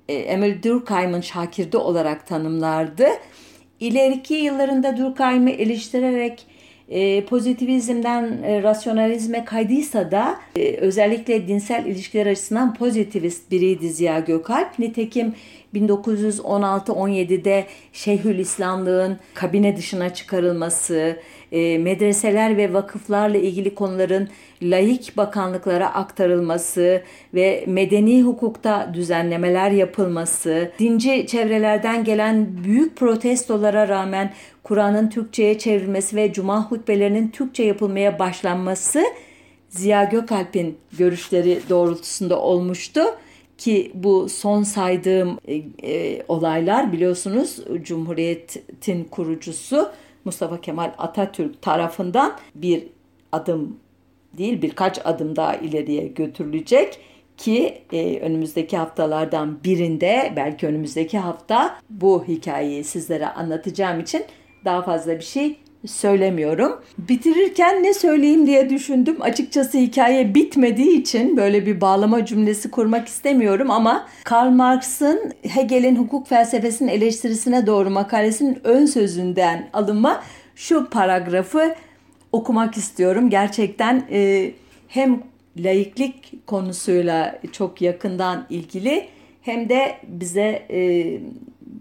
e, 0.09 0.14
Emil 0.14 0.62
Durkheim'ın 0.62 1.20
şakirdi 1.20 1.77
olarak 1.77 2.27
tanımlardı. 2.27 3.07
İleriki 3.81 4.35
yıllarında 4.35 4.97
Durkheim'i 4.97 5.51
eleştirerek 5.51 6.47
e, 6.89 7.25
pozitivizmden 7.25 8.43
e, 8.43 8.62
rasyonalizme 8.62 9.45
kaydıysa 9.45 10.11
da 10.11 10.39
e, 10.57 10.77
özellikle 10.77 11.49
dinsel 11.49 11.87
ilişkiler 11.87 12.27
açısından 12.27 12.75
pozitivist 12.75 13.51
biriydi 13.51 13.91
Ziya 13.91 14.18
Gökalp. 14.18 14.79
Nitekim 14.79 15.35
1916-17'de 15.75 17.66
Şeyhülislamlığın 17.93 19.18
kabine 19.35 19.77
dışına 19.77 20.14
çıkarılması, 20.14 21.16
e, 21.53 21.79
medreseler 21.79 22.57
ve 22.57 22.73
vakıflarla 22.73 23.39
ilgili 23.39 23.75
konuların 23.75 24.29
laik 24.63 25.17
bakanlıklara 25.17 25.95
aktarılması 25.95 27.03
ve 27.35 27.65
medeni 27.67 28.23
hukukta 28.23 28.91
düzenlemeler 28.95 29.71
yapılması, 29.71 30.71
dinci 30.79 31.27
çevrelerden 31.27 32.05
gelen 32.05 32.65
büyük 32.65 32.97
protestolara 32.97 33.89
rağmen 33.89 34.33
Kur'an'ın 34.63 35.09
Türkçe'ye 35.09 35.59
çevrilmesi 35.59 36.17
ve 36.17 36.33
cuma 36.33 36.71
hutbelerinin 36.71 37.29
Türkçe 37.29 37.63
yapılmaya 37.63 38.19
başlanması 38.19 39.05
Ziya 39.69 40.05
Gökalp'in 40.05 40.79
görüşleri 40.99 41.61
doğrultusunda 41.69 42.41
olmuştu 42.41 43.01
ki 43.59 43.91
bu 43.95 44.29
son 44.29 44.63
saydığım 44.63 45.39
e, 45.49 45.63
e, 45.83 46.23
olaylar 46.29 46.93
biliyorsunuz 46.93 47.61
Cumhuriyet'in 47.83 49.05
kurucusu 49.05 49.91
Mustafa 50.25 50.61
Kemal 50.61 50.95
Atatürk 50.99 51.62
tarafından 51.62 52.33
bir 52.55 52.87
adım 53.33 53.77
değil 54.39 54.62
birkaç 54.62 55.07
adım 55.07 55.37
daha 55.37 55.55
ileriye 55.57 56.07
götürülecek 56.07 57.01
ki 57.37 57.83
e, 57.93 58.18
önümüzdeki 58.20 58.77
haftalardan 58.77 59.64
birinde 59.64 60.33
belki 60.37 60.66
önümüzdeki 60.66 61.18
hafta 61.18 61.79
bu 61.91 62.25
hikayeyi 62.25 62.85
sizlere 62.85 63.27
anlatacağım 63.27 64.01
için 64.01 64.25
daha 64.64 64.83
fazla 64.83 65.16
bir 65.16 65.25
şey 65.25 65.57
söylemiyorum. 65.87 66.80
Bitirirken 66.99 67.82
ne 67.82 67.95
söyleyeyim 67.95 68.47
diye 68.47 68.70
düşündüm. 68.70 69.16
Açıkçası 69.20 69.78
hikaye 69.78 70.35
bitmediği 70.35 71.01
için 71.01 71.37
böyle 71.37 71.66
bir 71.66 71.80
bağlama 71.80 72.26
cümlesi 72.26 72.70
kurmak 72.70 73.09
istemiyorum 73.09 73.70
ama 73.70 74.07
Karl 74.24 74.51
Marx'ın 74.51 75.32
Hegel'in 75.43 75.97
hukuk 75.97 76.28
felsefesinin 76.28 76.89
eleştirisine 76.89 77.66
doğru 77.66 77.91
makalesinin 77.91 78.59
ön 78.64 78.87
sözünden 78.87 79.68
alınma 79.72 80.22
şu 80.57 80.91
paragrafı 80.91 81.74
okumak 82.32 82.76
istiyorum. 82.76 83.30
Gerçekten 83.30 84.07
e, 84.11 84.51
hem 84.89 85.22
laiklik 85.59 86.47
konusuyla 86.47 87.41
çok 87.53 87.82
yakından 87.82 88.47
ilgili 88.51 89.09
hem 89.43 89.68
de 89.68 89.95
bize 90.09 90.66
e, 90.70 90.80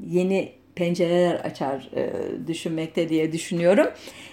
yeni 0.09 0.51
pencereler 0.75 1.35
açar 1.35 1.89
e, 1.95 2.11
düşünmekte 2.47 3.09
diye 3.09 3.31
düşünüyorum. 3.31 3.87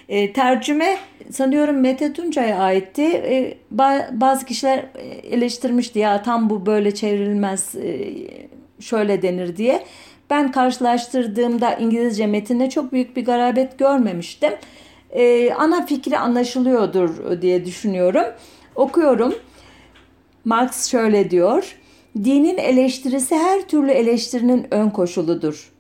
E, 0.09 0.33
tercüme 0.33 0.97
sanıyorum 1.31 1.81
Mete 1.81 2.13
Tuncay'a 2.13 2.59
aitti. 2.59 3.03
E, 3.03 3.59
bazı 4.11 4.47
kişiler 4.47 4.85
eleştirmişti 5.23 5.99
ya 5.99 6.23
tam 6.23 6.51
bu 6.51 6.67
böyle 6.67 6.95
çevrilmez 6.95 7.75
e, 7.77 8.13
şöyle 8.81 9.23
denir 9.23 9.57
diye. 9.57 9.85
Ben 10.31 10.53
karşılaştırdığımda 10.53 11.75
İngilizce 11.75 12.27
metinde 12.27 12.71
çok 12.71 12.93
büyük 12.93 13.17
bir 13.17 13.25
garabet 13.25 13.79
görmemiştim. 13.79 14.53
E, 15.11 15.53
ana 15.53 15.87
fikri 15.87 16.19
anlaşılıyordur 16.19 17.43
diye 17.43 17.65
düşünüyorum. 17.65 18.25
Okuyorum. 18.75 19.35
Marx 20.45 20.91
şöyle 20.91 21.31
diyor. 21.31 21.77
Dinin 22.17 22.59
eleştirisi 22.59 23.35
her 23.35 23.69
türlü 23.69 23.91
eleştirinin 23.91 24.67
ön 24.71 24.91
koşuludur 24.91 25.71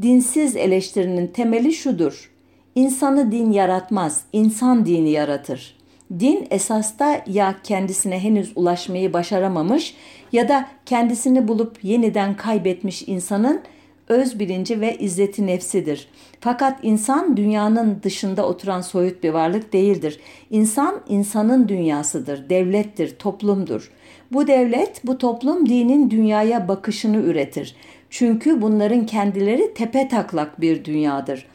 dinsiz 0.00 0.56
eleştirinin 0.56 1.26
temeli 1.26 1.72
şudur. 1.72 2.30
İnsanı 2.74 3.32
din 3.32 3.52
yaratmaz, 3.52 4.24
insan 4.32 4.86
dini 4.86 5.10
yaratır. 5.10 5.76
Din 6.20 6.46
esasta 6.50 7.24
ya 7.26 7.54
kendisine 7.64 8.18
henüz 8.18 8.52
ulaşmayı 8.56 9.12
başaramamış 9.12 9.94
ya 10.32 10.48
da 10.48 10.68
kendisini 10.86 11.48
bulup 11.48 11.84
yeniden 11.84 12.36
kaybetmiş 12.36 13.02
insanın 13.08 13.60
öz 14.08 14.38
bilinci 14.38 14.80
ve 14.80 14.98
izzeti 14.98 15.46
nefsidir. 15.46 16.08
Fakat 16.40 16.78
insan 16.82 17.36
dünyanın 17.36 18.00
dışında 18.02 18.46
oturan 18.46 18.80
soyut 18.80 19.22
bir 19.22 19.30
varlık 19.30 19.72
değildir. 19.72 20.20
İnsan 20.50 21.00
insanın 21.08 21.68
dünyasıdır, 21.68 22.50
devlettir, 22.50 23.16
toplumdur. 23.18 23.92
Bu 24.32 24.46
devlet, 24.46 25.06
bu 25.06 25.18
toplum 25.18 25.68
dinin 25.68 26.10
dünyaya 26.10 26.68
bakışını 26.68 27.16
üretir. 27.16 27.76
Çünkü 28.12 28.62
bunların 28.62 29.06
kendileri 29.06 29.74
tepe 29.74 30.08
taklak 30.08 30.60
bir 30.60 30.84
dünyadır. 30.84 31.46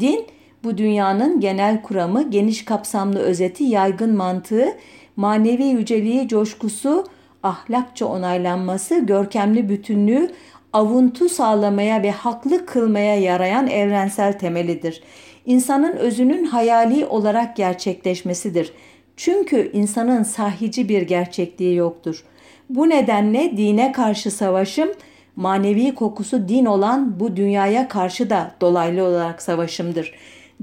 Din 0.00 0.26
bu 0.64 0.78
dünyanın 0.78 1.40
genel 1.40 1.82
kuramı, 1.82 2.30
geniş 2.30 2.64
kapsamlı 2.64 3.18
özeti, 3.18 3.64
yaygın 3.64 4.16
mantığı, 4.16 4.68
manevi 5.16 5.64
yüceliği, 5.64 6.28
coşkusu, 6.28 7.06
ahlakça 7.42 8.06
onaylanması, 8.06 8.98
görkemli 8.98 9.68
bütünlüğü, 9.68 10.30
avuntu 10.72 11.28
sağlamaya 11.28 12.02
ve 12.02 12.10
haklı 12.10 12.66
kılmaya 12.66 13.20
yarayan 13.20 13.66
evrensel 13.66 14.38
temelidir. 14.38 15.02
İnsanın 15.46 15.96
özünün 15.96 16.44
hayali 16.44 17.06
olarak 17.06 17.56
gerçekleşmesidir. 17.56 18.72
Çünkü 19.16 19.70
insanın 19.72 20.22
sahici 20.22 20.88
bir 20.88 21.02
gerçekliği 21.02 21.76
yoktur. 21.76 22.24
Bu 22.70 22.88
nedenle 22.88 23.56
dine 23.56 23.92
karşı 23.92 24.30
savaşım, 24.30 24.88
manevi 25.36 25.94
kokusu 25.94 26.48
din 26.48 26.64
olan 26.64 27.20
bu 27.20 27.36
dünyaya 27.36 27.88
karşı 27.88 28.30
da 28.30 28.54
dolaylı 28.60 29.04
olarak 29.04 29.42
savaşımdır. 29.42 30.12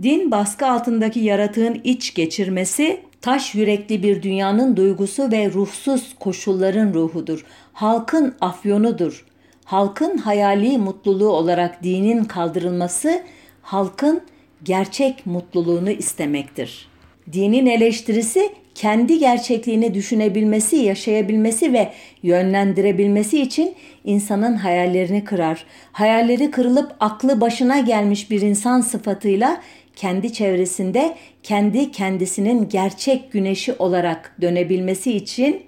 Din 0.01 0.31
baskı 0.31 0.67
altındaki 0.67 1.19
yaratığın 1.19 1.81
iç 1.83 2.13
geçirmesi, 2.13 3.01
taş 3.21 3.55
yürekli 3.55 4.03
bir 4.03 4.23
dünyanın 4.23 4.75
duygusu 4.75 5.31
ve 5.31 5.51
ruhsuz 5.51 6.15
koşulların 6.19 6.93
ruhudur. 6.93 7.45
Halkın 7.73 8.35
afyonudur. 8.41 9.25
Halkın 9.65 10.17
hayali 10.17 10.77
mutluluğu 10.77 11.29
olarak 11.29 11.83
dinin 11.83 12.23
kaldırılması, 12.23 13.21
halkın 13.61 14.21
gerçek 14.63 15.25
mutluluğunu 15.25 15.89
istemektir. 15.89 16.87
Dinin 17.33 17.65
eleştirisi 17.65 18.49
kendi 18.81 19.19
gerçekliğini 19.19 19.93
düşünebilmesi, 19.93 20.75
yaşayabilmesi 20.75 21.73
ve 21.73 21.91
yönlendirebilmesi 22.23 23.41
için 23.41 23.75
insanın 24.03 24.53
hayallerini 24.53 25.23
kırar. 25.23 25.65
Hayalleri 25.91 26.51
kırılıp 26.51 26.95
aklı 26.99 27.41
başına 27.41 27.79
gelmiş 27.79 28.31
bir 28.31 28.41
insan 28.41 28.81
sıfatıyla 28.81 29.61
kendi 29.95 30.33
çevresinde 30.33 31.15
kendi 31.43 31.91
kendisinin 31.91 32.69
gerçek 32.69 33.31
güneşi 33.31 33.73
olarak 33.73 34.35
dönebilmesi 34.41 35.11
için 35.11 35.63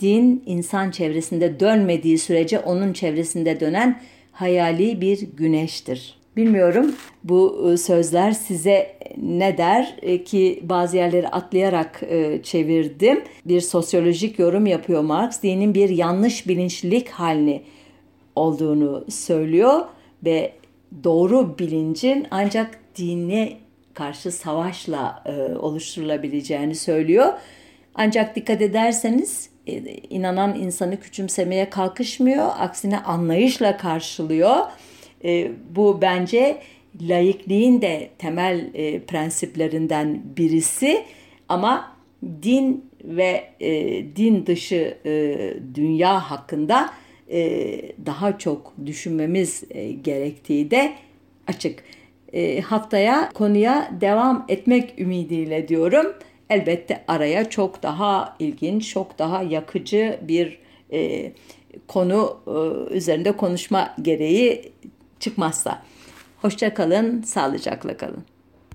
din 0.00 0.42
insan 0.46 0.90
çevresinde 0.90 1.60
dönmediği 1.60 2.18
sürece 2.18 2.58
onun 2.58 2.92
çevresinde 2.92 3.60
dönen 3.60 4.00
hayali 4.32 5.00
bir 5.00 5.20
güneştir. 5.36 6.23
Bilmiyorum 6.36 6.94
bu 7.24 7.70
e, 7.72 7.76
sözler 7.76 8.32
size 8.32 8.96
ne 9.16 9.58
der 9.58 9.96
e, 10.02 10.24
ki 10.24 10.60
bazı 10.62 10.96
yerleri 10.96 11.28
atlayarak 11.28 12.02
e, 12.02 12.42
çevirdim. 12.42 13.24
Bir 13.44 13.60
sosyolojik 13.60 14.38
yorum 14.38 14.66
yapıyor 14.66 15.02
Marx. 15.02 15.42
Dinin 15.42 15.74
bir 15.74 15.88
yanlış 15.88 16.48
bilinçlilik 16.48 17.08
halini 17.08 17.62
olduğunu 18.36 19.04
söylüyor 19.08 19.80
ve 20.24 20.52
doğru 21.04 21.58
bilincin 21.58 22.26
ancak 22.30 22.78
dine 22.96 23.52
karşı 23.94 24.32
savaşla 24.32 25.24
oluşturulabileceğini 25.60 26.74
söylüyor. 26.74 27.32
Ancak 27.94 28.36
dikkat 28.36 28.62
ederseniz 28.62 29.50
inanan 30.10 30.54
insanı 30.54 31.00
küçümsemeye 31.00 31.70
kalkışmıyor. 31.70 32.46
Aksine 32.58 32.98
anlayışla 32.98 33.76
karşılıyor 33.76 34.56
e, 35.24 35.50
bu 35.76 35.98
bence 36.02 36.60
laikliğin 37.00 37.82
de 37.82 38.10
temel 38.18 38.70
e, 38.74 39.00
prensiplerinden 39.00 40.22
birisi 40.36 41.04
ama 41.48 41.96
din 42.42 42.90
ve 43.04 43.44
e, 43.60 43.72
din 44.16 44.46
dışı 44.46 44.98
e, 45.06 45.36
dünya 45.74 46.30
hakkında 46.30 46.90
e, 47.30 47.80
daha 48.06 48.38
çok 48.38 48.72
düşünmemiz 48.86 49.64
e, 49.70 49.92
gerektiği 49.92 50.70
de 50.70 50.92
açık. 51.46 51.84
E, 52.32 52.60
haftaya 52.60 53.30
konuya 53.34 53.90
devam 54.00 54.44
etmek 54.48 55.00
ümidiyle 55.00 55.68
diyorum. 55.68 56.06
Elbette 56.50 57.04
araya 57.08 57.50
çok 57.50 57.82
daha 57.82 58.36
ilginç, 58.38 58.90
çok 58.90 59.18
daha 59.18 59.42
yakıcı 59.42 60.18
bir 60.22 60.58
e, 60.92 61.32
konu 61.88 62.38
e, 62.46 62.94
üzerinde 62.94 63.32
konuşma 63.32 63.94
gereği 64.02 64.72
çıkmazsa. 65.20 65.82
Hoşça 66.42 66.74
kalın, 66.74 67.22
sağlıcakla 67.22 67.96
kalın. 67.96 68.24